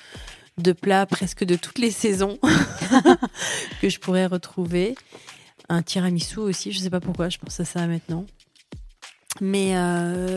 plats 0.81 1.05
presque 1.05 1.43
de 1.43 1.55
toutes 1.55 1.79
les 1.79 1.91
saisons 1.91 2.39
que 3.81 3.89
je 3.89 3.99
pourrais 3.99 4.25
retrouver. 4.25 4.95
Un 5.69 5.81
tiramisu 5.81 6.39
aussi, 6.39 6.71
je 6.71 6.79
ne 6.79 6.83
sais 6.83 6.89
pas 6.89 7.01
pourquoi, 7.01 7.29
je 7.29 7.37
pense 7.37 7.59
à 7.59 7.65
ça 7.65 7.85
maintenant. 7.85 8.25
Mais 9.39 9.75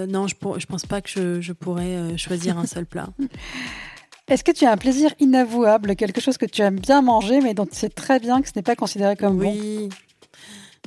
non, 0.06 0.26
je 0.28 0.34
ne 0.34 0.66
pense 0.66 0.86
pas 0.86 1.00
que 1.00 1.40
je 1.40 1.52
pourrais 1.52 2.18
choisir 2.18 2.58
un 2.58 2.66
seul 2.66 2.84
plat. 2.84 3.08
Est-ce 4.30 4.44
que 4.44 4.52
tu 4.52 4.64
as 4.64 4.70
un 4.70 4.76
plaisir 4.76 5.12
inavouable, 5.18 5.96
quelque 5.96 6.20
chose 6.20 6.38
que 6.38 6.46
tu 6.46 6.62
aimes 6.62 6.78
bien 6.78 7.02
manger, 7.02 7.40
mais 7.40 7.52
dont 7.52 7.66
tu 7.66 7.74
sais 7.74 7.88
très 7.88 8.20
bien 8.20 8.40
que 8.40 8.48
ce 8.48 8.52
n'est 8.54 8.62
pas 8.62 8.76
considéré 8.76 9.16
comme 9.16 9.38
bon? 9.38 9.50
Oui, 9.50 9.88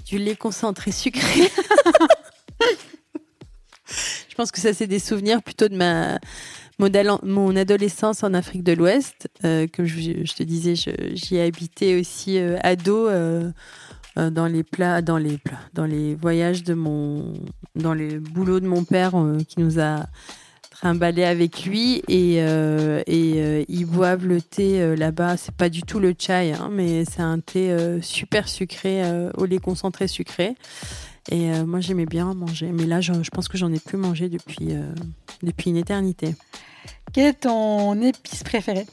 du 0.06 0.18
lait 0.18 0.38
concentré 0.38 0.94
sucré. 0.94 1.52
je 4.30 4.36
pense 4.36 4.50
que 4.50 4.62
ça, 4.62 4.74
c'est 4.74 4.88
des 4.88 5.00
souvenirs 5.00 5.44
plutôt 5.44 5.68
de 5.68 5.76
ma 5.76 6.20
mon 6.80 7.56
adolescence 7.56 8.24
en 8.24 8.34
Afrique 8.34 8.64
de 8.64 8.74
l'Ouest. 8.74 9.28
Euh, 9.44 9.68
comme 9.74 9.86
je, 9.86 10.34
te 10.34 10.44
disais, 10.44 10.76
j'y 10.76 11.36
ai 11.36 11.42
habité 11.42 12.00
aussi 12.00 12.38
euh, 12.40 12.58
ado. 12.64 13.10
Euh, 13.10 13.52
dans 14.16 14.46
les 14.46 14.62
plats, 14.62 15.02
dans 15.02 15.18
les 15.18 15.40
plats, 15.40 15.58
dans 15.74 15.88
les 15.88 16.14
voyages 16.14 16.62
de 16.62 16.76
mon, 16.76 17.34
dans 17.74 17.96
les 17.96 18.20
boulots 18.20 18.60
de 18.60 18.68
mon 18.68 18.84
père 18.84 19.14
qui 19.48 19.60
nous 19.60 19.80
a 19.80 20.06
trimballer 20.84 21.24
avec 21.24 21.66
lui 21.66 22.04
et, 22.10 22.36
et 22.38 23.66
ils 23.70 23.86
boivent 23.86 24.26
le 24.26 24.42
thé 24.42 24.96
là-bas. 24.98 25.38
C'est 25.38 25.56
pas 25.56 25.70
du 25.70 25.82
tout 25.84 26.00
le 26.00 26.14
chai, 26.18 26.54
hein, 26.54 26.70
mais 26.72 27.06
c'est 27.06 27.22
un 27.22 27.40
thé 27.40 27.74
super 28.02 28.50
sucré 28.50 29.02
au 29.38 29.46
lait 29.46 29.60
concentré 29.60 30.10
sucré. 30.10 30.56
Et 31.32 31.52
moi, 31.64 31.80
j'aimais 31.80 32.06
bien 32.06 32.34
manger. 32.34 32.72
Mais 32.74 32.86
là, 32.86 33.00
je, 33.00 33.14
je 33.24 33.30
pense 33.30 33.48
que 33.48 33.58
j'en 33.58 33.72
ai 33.72 33.80
plus 33.80 33.98
mangé 33.98 34.28
depuis, 34.28 34.76
depuis 35.42 35.70
une 35.70 35.78
éternité. 35.78 36.36
Quelle 37.14 37.28
est 37.28 37.42
ton 37.42 38.02
épice 38.02 38.44
préférée 38.44 38.88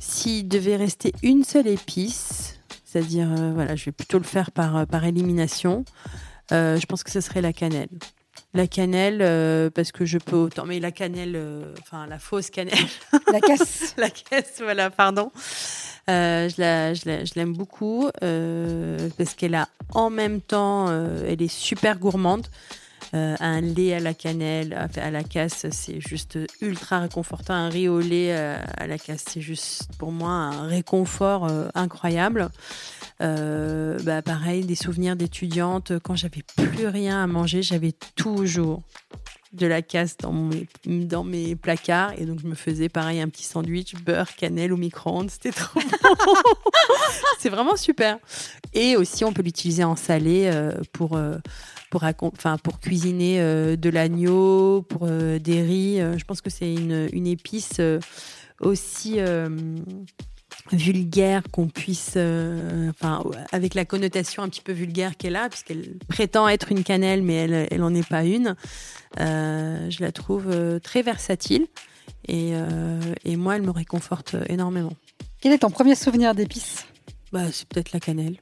S'il 0.00 0.48
devait 0.48 0.76
rester 0.76 1.12
une 1.22 1.44
seule 1.44 1.66
épice, 1.66 2.58
c'est-à-dire, 2.84 3.30
euh, 3.30 3.52
voilà, 3.52 3.76
je 3.76 3.84
vais 3.84 3.92
plutôt 3.92 4.16
le 4.16 4.24
faire 4.24 4.50
par, 4.50 4.76
euh, 4.76 4.86
par 4.86 5.04
élimination, 5.04 5.84
euh, 6.52 6.78
je 6.78 6.86
pense 6.86 7.04
que 7.04 7.10
ce 7.10 7.20
serait 7.20 7.42
la 7.42 7.52
cannelle. 7.52 7.90
La 8.56 8.66
cannelle, 8.66 9.70
parce 9.72 9.92
que 9.92 10.04
je 10.04 10.18
peux 10.18 10.36
autant, 10.36 10.64
mais 10.66 10.80
la 10.80 10.90
cannelle, 10.90 11.40
enfin 11.80 12.06
la 12.06 12.18
fausse 12.18 12.50
cannelle. 12.50 12.74
La 13.32 13.40
caisse. 13.40 13.94
la 13.98 14.10
caisse, 14.10 14.60
voilà, 14.60 14.90
pardon. 14.90 15.30
je 16.08 17.34
l'aime 17.34 17.52
beaucoup 17.52 18.10
parce 18.20 19.34
qu'elle 19.34 19.54
a 19.54 19.68
en 19.94 20.10
même 20.10 20.40
temps, 20.40 20.90
elle 21.26 21.42
est 21.42 21.52
super 21.52 21.98
gourmande. 21.98 22.46
Euh, 23.16 23.34
un 23.40 23.60
lait 23.62 23.94
à 23.94 24.00
la 24.00 24.12
cannelle, 24.12 24.88
à 24.96 25.10
la 25.10 25.24
casse, 25.24 25.66
c'est 25.70 26.00
juste 26.00 26.38
ultra 26.60 27.00
réconfortant. 27.00 27.54
Un 27.54 27.68
riz 27.68 27.88
au 27.88 28.00
lait 28.00 28.36
euh, 28.36 28.58
à 28.76 28.86
la 28.86 28.98
casse, 28.98 29.24
c'est 29.28 29.40
juste 29.40 29.88
pour 29.98 30.12
moi 30.12 30.30
un 30.30 30.66
réconfort 30.66 31.46
euh, 31.46 31.68
incroyable. 31.74 32.48
bah 33.20 34.22
pareil, 34.22 34.64
des 34.66 34.74
souvenirs 34.74 35.16
d'étudiante. 35.16 35.98
Quand 36.00 36.14
j'avais 36.14 36.42
plus 36.56 36.88
rien 36.88 37.22
à 37.22 37.26
manger, 37.26 37.62
j'avais 37.62 37.92
toujours 38.16 38.82
de 39.52 39.66
la 39.66 39.82
casse 39.82 40.16
dans 40.16 40.32
mes, 40.32 40.66
dans 40.84 41.24
mes 41.24 41.56
placards. 41.56 42.12
Et 42.18 42.26
donc, 42.26 42.40
je 42.40 42.46
me 42.46 42.54
faisais 42.54 42.88
pareil 42.88 43.20
un 43.20 43.28
petit 43.28 43.44
sandwich, 43.44 43.94
beurre, 43.96 44.34
cannelle 44.36 44.72
au 44.72 44.76
micro-ondes. 44.76 45.30
C'était 45.30 45.52
trop 45.52 45.80
c'est 47.38 47.48
vraiment 47.48 47.76
super. 47.76 48.18
Et 48.74 48.96
aussi, 48.96 49.24
on 49.24 49.32
peut 49.32 49.42
l'utiliser 49.42 49.84
en 49.84 49.96
salé 49.96 50.50
pour 50.92 51.18
pour, 51.90 52.02
enfin, 52.22 52.58
pour 52.58 52.80
cuisiner 52.80 53.40
euh, 53.40 53.76
de 53.76 53.90
l'agneau, 53.90 54.82
pour 54.82 55.02
euh, 55.04 55.38
des 55.38 55.62
riz. 55.62 56.00
Euh, 56.00 56.18
je 56.18 56.24
pense 56.24 56.40
que 56.40 56.50
c'est 56.50 56.72
une, 56.72 57.08
une, 57.12 57.26
épice 57.26 57.80
aussi 58.60 59.18
vulgaire 60.72 61.42
qu'on 61.52 61.68
puisse, 61.68 62.16
enfin, 62.90 63.24
avec 63.52 63.74
la 63.74 63.84
connotation 63.84 64.42
un 64.42 64.48
petit 64.48 64.60
peu 64.60 64.72
vulgaire 64.72 65.16
qu'elle 65.16 65.36
a, 65.36 65.48
puisqu'elle 65.48 65.96
prétend 66.08 66.48
être 66.48 66.72
une 66.72 66.82
cannelle, 66.82 67.22
mais 67.22 67.34
elle, 67.34 67.68
elle 67.70 67.82
en 67.82 67.94
est 67.94 68.08
pas 68.08 68.24
une. 68.24 68.56
je 69.16 70.00
la 70.00 70.12
trouve 70.12 70.80
très 70.80 71.02
versatile 71.02 71.66
et, 72.28 72.52
et, 73.24 73.36
moi, 73.36 73.56
elle 73.56 73.62
me 73.62 73.70
réconforte 73.70 74.36
énormément. 74.48 74.92
Quel 75.40 75.52
est 75.52 75.58
ton 75.58 75.70
premier 75.70 75.94
souvenir 75.94 76.34
d'épices? 76.34 76.86
Bah, 77.32 77.44
C'est 77.52 77.68
peut-être 77.68 77.92
la 77.92 78.00
cannelle. 78.00 78.36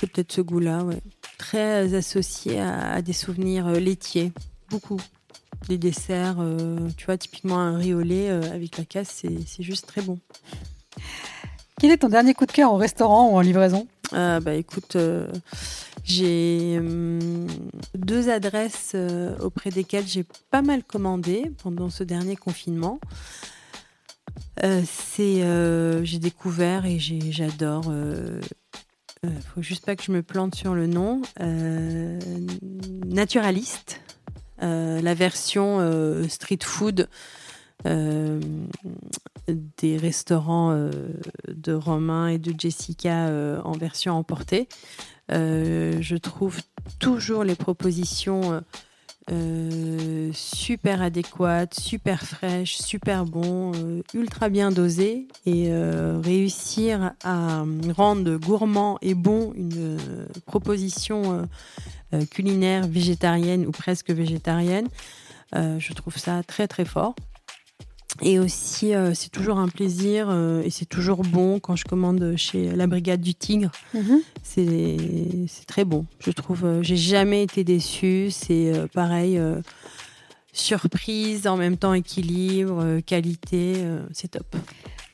C'est 0.00 0.10
peut-être 0.10 0.32
ce 0.32 0.40
goût-là, 0.40 0.82
ouais 0.82 1.00
très 1.38 1.94
associé 1.94 2.60
à, 2.60 3.00
des 3.00 3.14
souvenirs 3.14 3.68
euh, 3.68 3.78
laitiers, 3.78 4.32
beaucoup. 4.68 5.00
Des 5.68 5.78
desserts, 5.78 6.36
euh, 6.40 6.88
tu 6.96 7.06
vois, 7.06 7.16
typiquement 7.16 7.58
un 7.58 7.78
riz 7.78 7.94
au 7.94 8.00
lait 8.00 8.28
euh, 8.28 8.42
avec 8.52 8.76
la 8.76 8.84
casse, 8.84 9.24
c'est 9.46 9.62
juste 9.62 9.86
très 9.86 10.02
bon. 10.02 10.18
Quel 11.78 11.92
est 11.92 11.98
ton 11.98 12.08
dernier 12.08 12.34
coup 12.34 12.46
de 12.46 12.52
cœur 12.52 12.72
au 12.72 12.76
restaurant 12.76 13.30
ou 13.30 13.36
en 13.36 13.40
livraison 13.40 13.86
Bah 14.12 14.54
écoute, 14.54 14.96
j'ai 16.04 16.76
hum, 16.78 17.46
deux 17.94 18.28
adresses 18.30 18.96
auprès 19.40 19.70
desquelles 19.70 20.06
j'ai 20.06 20.24
pas 20.50 20.62
mal 20.62 20.82
commandé 20.82 21.52
pendant 21.62 21.90
ce 21.90 22.04
dernier 22.04 22.36
confinement. 22.36 22.98
c'est 24.60 25.44
j'ai 26.04 26.18
découvert 26.18 26.84
et 26.84 26.98
j'adore 26.98 27.92
euh, 29.26 29.30
faut 29.52 29.62
juste 29.62 29.84
pas 29.84 29.96
que 29.96 30.02
je 30.02 30.12
me 30.12 30.22
plante 30.22 30.54
sur 30.54 30.74
le 30.74 30.86
nom, 30.86 31.22
euh, 31.40 32.18
naturaliste, 33.04 34.00
euh, 34.62 35.00
la 35.00 35.14
version 35.14 35.80
street 36.28 36.58
food 36.62 37.08
des 39.48 39.96
restaurants 39.96 40.90
de 41.48 41.72
Romain 41.72 42.28
et 42.28 42.38
de 42.38 42.54
Jessica 42.58 43.30
en 43.64 43.72
version 43.72 44.14
emportée. 44.14 44.68
je 45.30 46.16
trouve 46.16 46.58
toujours 46.98 47.44
les 47.44 47.54
propositions 47.54 48.62
euh, 49.30 50.30
super 50.32 51.02
adéquate, 51.02 51.74
super 51.74 52.22
fraîche, 52.22 52.78
super 52.78 53.26
bon, 53.26 53.72
euh, 53.74 54.02
ultra 54.14 54.48
bien 54.48 54.70
dosé 54.70 55.28
et 55.44 55.66
euh, 55.68 56.18
réussir 56.24 57.12
à 57.24 57.64
rendre 57.94 58.36
gourmand 58.36 58.98
et 59.02 59.14
bon 59.14 59.52
une 59.54 59.98
proposition 60.46 61.46
culinaire 62.30 62.86
végétarienne 62.86 63.66
ou 63.66 63.70
presque 63.70 64.10
végétarienne, 64.10 64.88
je 65.52 65.92
trouve 65.92 66.16
ça 66.16 66.42
très 66.42 66.66
très 66.66 66.86
fort. 66.86 67.14
Et 68.22 68.38
aussi, 68.38 68.94
euh, 68.94 69.12
c'est 69.14 69.30
toujours 69.30 69.58
un 69.58 69.68
plaisir 69.68 70.28
euh, 70.28 70.62
et 70.62 70.70
c'est 70.70 70.86
toujours 70.86 71.22
bon 71.22 71.60
quand 71.60 71.76
je 71.76 71.84
commande 71.84 72.34
chez 72.36 72.70
la 72.70 72.86
Brigade 72.86 73.20
du 73.20 73.34
Tigre. 73.34 73.70
Mhm. 73.94 74.20
C'est 74.42 75.66
très 75.66 75.84
bon. 75.84 76.06
Je 76.18 76.30
trouve, 76.30 76.64
euh, 76.64 76.82
j'ai 76.82 76.96
jamais 76.96 77.42
été 77.42 77.62
déçue. 77.62 78.28
C'est 78.30 78.72
pareil, 78.92 79.40
surprise, 80.52 81.46
en 81.46 81.56
même 81.56 81.76
temps 81.76 81.94
équilibre, 81.94 83.00
qualité, 83.06 83.76
c'est 84.12 84.28
top. 84.28 84.56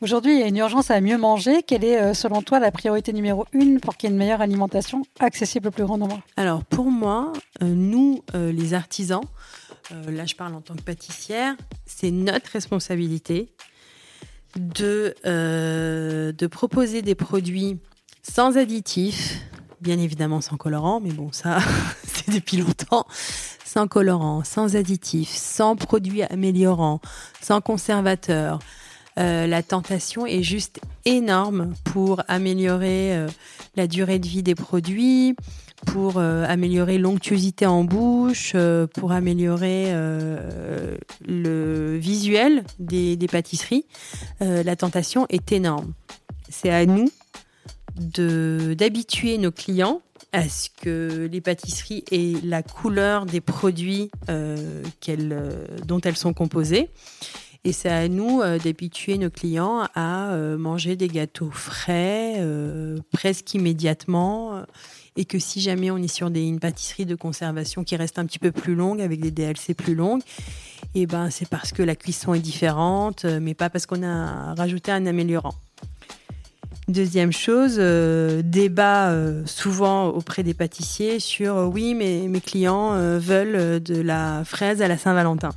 Aujourd'hui, 0.00 0.34
il 0.34 0.40
y 0.40 0.42
a 0.42 0.46
une 0.46 0.56
urgence 0.56 0.90
à 0.90 1.00
mieux 1.00 1.18
manger. 1.18 1.62
Quelle 1.62 1.84
est, 1.84 2.14
selon 2.14 2.42
toi, 2.42 2.58
la 2.58 2.70
priorité 2.70 3.12
numéro 3.12 3.44
une 3.52 3.80
pour 3.80 3.96
qu'il 3.96 4.08
y 4.08 4.12
ait 4.12 4.14
une 4.14 4.18
meilleure 4.18 4.40
alimentation 4.40 5.02
accessible 5.20 5.68
au 5.68 5.70
plus 5.70 5.84
grand 5.84 5.98
nombre? 5.98 6.20
Alors, 6.36 6.64
pour 6.64 6.86
moi, 6.86 7.32
nous, 7.60 8.22
les 8.34 8.74
artisans, 8.74 9.22
euh, 9.92 10.10
là 10.10 10.26
je 10.26 10.34
parle 10.34 10.54
en 10.54 10.60
tant 10.60 10.74
que 10.74 10.82
pâtissière, 10.82 11.56
c'est 11.86 12.10
notre 12.10 12.50
responsabilité 12.50 13.54
de, 14.56 15.14
euh, 15.26 16.32
proposer 16.50 17.02
des 17.02 17.14
produits 17.14 17.78
sans 18.22 18.56
additifs, 18.56 19.40
bien 19.80 19.98
évidemment 19.98 20.40
sans 20.40 20.56
colorant, 20.56 21.00
mais 21.00 21.12
bon 21.12 21.32
ça 21.32 21.58
c'est 22.04 22.30
depuis 22.30 22.58
longtemps, 22.58 23.06
sans 23.64 23.88
colorant, 23.88 24.44
sans 24.44 24.76
additifs, 24.76 25.34
sans 25.34 25.76
produits 25.76 26.22
améliorants, 26.22 27.00
sans 27.40 27.60
conservateurs. 27.60 28.58
Euh, 29.18 29.46
la 29.46 29.62
tentation 29.62 30.26
est 30.26 30.42
juste 30.42 30.80
énorme 31.04 31.74
pour 31.84 32.22
améliorer 32.28 33.26
la 33.76 33.86
durée 33.86 34.18
de 34.18 34.26
vie 34.26 34.42
des 34.42 34.54
produits, 34.54 35.36
pour 35.84 36.14
euh, 36.16 36.44
améliorer 36.48 36.98
l'onctuosité 36.98 37.66
en 37.66 37.84
bouche, 37.84 38.52
euh, 38.54 38.86
pour 38.86 39.12
améliorer 39.12 39.86
euh, 39.88 40.96
le 41.26 41.96
visuel 41.96 42.64
des, 42.78 43.16
pâtisseries, 43.30 43.84
la 44.40 44.76
tentation 44.76 45.26
est 45.28 45.52
énorme. 45.52 45.92
C'est 46.48 46.70
à 46.70 46.86
nous 46.86 47.10
d'habituer 47.96 49.38
nos 49.38 49.50
clients 49.52 50.02
à 50.32 50.48
ce 50.48 50.68
que 50.68 51.28
les 51.30 51.40
pâtisseries 51.40 52.04
aient 52.10 52.34
la 52.44 52.62
couleur 52.62 53.24
des 53.24 53.40
produits 53.40 54.10
dont 54.28 56.00
elles 56.04 56.16
sont 56.16 56.34
composées. 56.34 56.90
Et 57.64 57.72
c'est 57.72 57.88
à 57.88 58.08
nous 58.08 58.42
d'habituer 58.62 59.16
nos 59.16 59.30
clients 59.30 59.88
à 59.94 60.36
manger 60.58 60.96
des 60.96 61.08
gâteaux 61.08 61.50
frais, 61.50 62.34
presque 63.10 63.54
immédiatement 63.54 64.64
et 65.16 65.24
que 65.24 65.38
si 65.38 65.60
jamais 65.60 65.90
on 65.90 65.98
est 65.98 66.08
sur 66.08 66.26
une 66.28 66.58
pâtisserie 66.58 67.06
de 67.06 67.14
conservation 67.14 67.84
qui 67.84 67.96
reste 67.96 68.18
un 68.18 68.26
petit 68.26 68.38
peu 68.38 68.50
plus 68.50 68.74
longue, 68.74 69.00
avec 69.00 69.20
des 69.20 69.30
DLC 69.30 69.74
plus 69.74 69.94
longues, 69.94 70.22
et 70.94 71.02
eh 71.02 71.06
ben 71.06 71.30
c'est 71.30 71.48
parce 71.48 71.72
que 71.72 71.82
la 71.82 71.96
cuisson 71.96 72.34
est 72.34 72.40
différente, 72.40 73.24
euh, 73.24 73.38
mais 73.40 73.54
pas 73.54 73.70
parce 73.70 73.86
qu'on 73.86 74.02
a 74.02 74.54
rajouté 74.54 74.92
un 74.92 75.06
améliorant. 75.06 75.54
Deuxième 76.86 77.32
chose, 77.32 77.76
euh, 77.78 78.42
débat 78.44 79.10
euh, 79.10 79.42
souvent 79.46 80.08
auprès 80.08 80.42
des 80.42 80.54
pâtissiers 80.54 81.18
sur 81.18 81.56
oui, 81.72 81.94
mais 81.94 82.28
mes 82.28 82.40
clients 82.40 82.92
veulent 83.18 83.82
de 83.82 84.00
la 84.00 84.44
fraise 84.44 84.82
à 84.82 84.88
la 84.88 84.98
Saint-Valentin. 84.98 85.50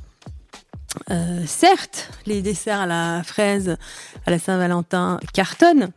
Certes, 1.46 2.10
les 2.26 2.42
desserts 2.42 2.80
à 2.80 2.86
la 2.86 3.22
fraise 3.24 3.76
à 4.26 4.30
la 4.30 4.38
Saint-Valentin 4.38 5.18
cartonnent, 5.32 5.90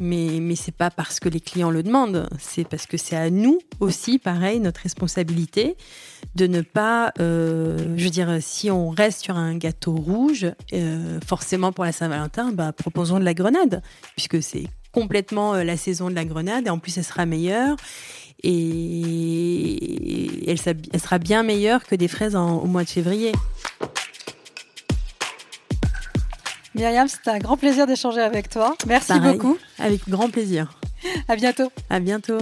mais, 0.00 0.38
mais 0.40 0.54
c'est 0.54 0.74
pas 0.74 0.90
parce 0.90 1.20
que 1.20 1.28
les 1.28 1.40
clients 1.40 1.70
le 1.70 1.82
demandent, 1.82 2.28
c'est 2.38 2.66
parce 2.66 2.86
que 2.86 2.96
c'est 2.96 3.16
à 3.16 3.30
nous 3.30 3.58
aussi, 3.80 4.18
pareil, 4.18 4.60
notre 4.60 4.82
responsabilité 4.82 5.76
de 6.34 6.46
ne 6.46 6.60
pas, 6.60 7.12
euh, 7.20 7.94
je 7.96 8.04
veux 8.04 8.10
dire, 8.10 8.38
si 8.40 8.70
on 8.70 8.90
reste 8.90 9.22
sur 9.22 9.36
un 9.36 9.56
gâteau 9.56 9.94
rouge, 9.94 10.46
euh, 10.72 11.20
forcément 11.26 11.72
pour 11.72 11.84
la 11.84 11.92
Saint-Valentin, 11.92 12.52
bah, 12.52 12.72
proposons 12.72 13.18
de 13.18 13.24
la 13.24 13.34
grenade, 13.34 13.82
puisque 14.16 14.42
c'est 14.42 14.66
complètement 14.92 15.54
euh, 15.54 15.64
la 15.64 15.76
saison 15.76 16.10
de 16.10 16.14
la 16.14 16.24
grenade, 16.24 16.66
et 16.66 16.70
en 16.70 16.78
plus 16.78 16.96
elle 16.98 17.04
sera 17.04 17.26
meilleure, 17.26 17.76
et 18.44 20.48
elle, 20.48 20.60
sera 20.60 21.18
bien 21.18 21.42
meilleure 21.42 21.84
que 21.84 21.96
des 21.96 22.06
fraises 22.06 22.36
au 22.36 22.66
mois 22.66 22.84
de 22.84 22.88
février. 22.88 23.32
Myriam, 26.74 27.08
c'était 27.08 27.30
un 27.30 27.38
grand 27.38 27.56
plaisir 27.56 27.86
d'échanger 27.86 28.20
avec 28.20 28.48
toi. 28.48 28.76
Merci 28.86 29.08
Pareil, 29.08 29.32
beaucoup. 29.36 29.58
Avec 29.78 30.08
grand 30.08 30.30
plaisir. 30.30 30.72
À 31.28 31.36
bientôt. 31.36 31.70
À 31.90 32.00
bientôt. 32.00 32.38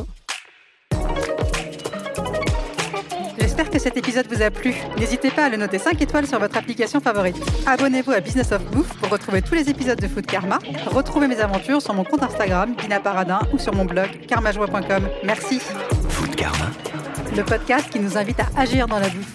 J'espère 3.38 3.70
que 3.70 3.78
cet 3.78 3.96
épisode 3.96 4.26
vous 4.30 4.42
a 4.42 4.50
plu. 4.50 4.74
N'hésitez 4.98 5.30
pas 5.30 5.46
à 5.46 5.48
le 5.48 5.56
noter 5.56 5.78
5 5.78 6.00
étoiles 6.02 6.26
sur 6.26 6.38
votre 6.38 6.56
application 6.58 7.00
favorite. 7.00 7.36
Abonnez-vous 7.66 8.12
à 8.12 8.20
Business 8.20 8.52
of 8.52 8.62
Bouffe 8.70 8.92
pour 8.96 9.08
retrouver 9.08 9.40
tous 9.40 9.54
les 9.54 9.70
épisodes 9.70 9.98
de 9.98 10.08
Food 10.08 10.26
Karma. 10.26 10.58
Retrouvez 10.86 11.26
mes 11.28 11.40
aventures 11.40 11.80
sur 11.80 11.94
mon 11.94 12.04
compte 12.04 12.22
Instagram, 12.22 12.74
Dina 12.76 13.00
Paradin, 13.00 13.40
ou 13.54 13.58
sur 13.58 13.74
mon 13.74 13.84
blog, 13.86 14.08
karmajoie.com. 14.26 15.08
Merci. 15.24 15.60
Food 16.10 16.36
Karma, 16.36 16.66
Le 17.34 17.42
podcast 17.44 17.88
qui 17.88 17.98
nous 18.00 18.18
invite 18.18 18.40
à 18.40 18.60
agir 18.60 18.88
dans 18.88 18.98
la 18.98 19.08
bouffe. 19.08 19.32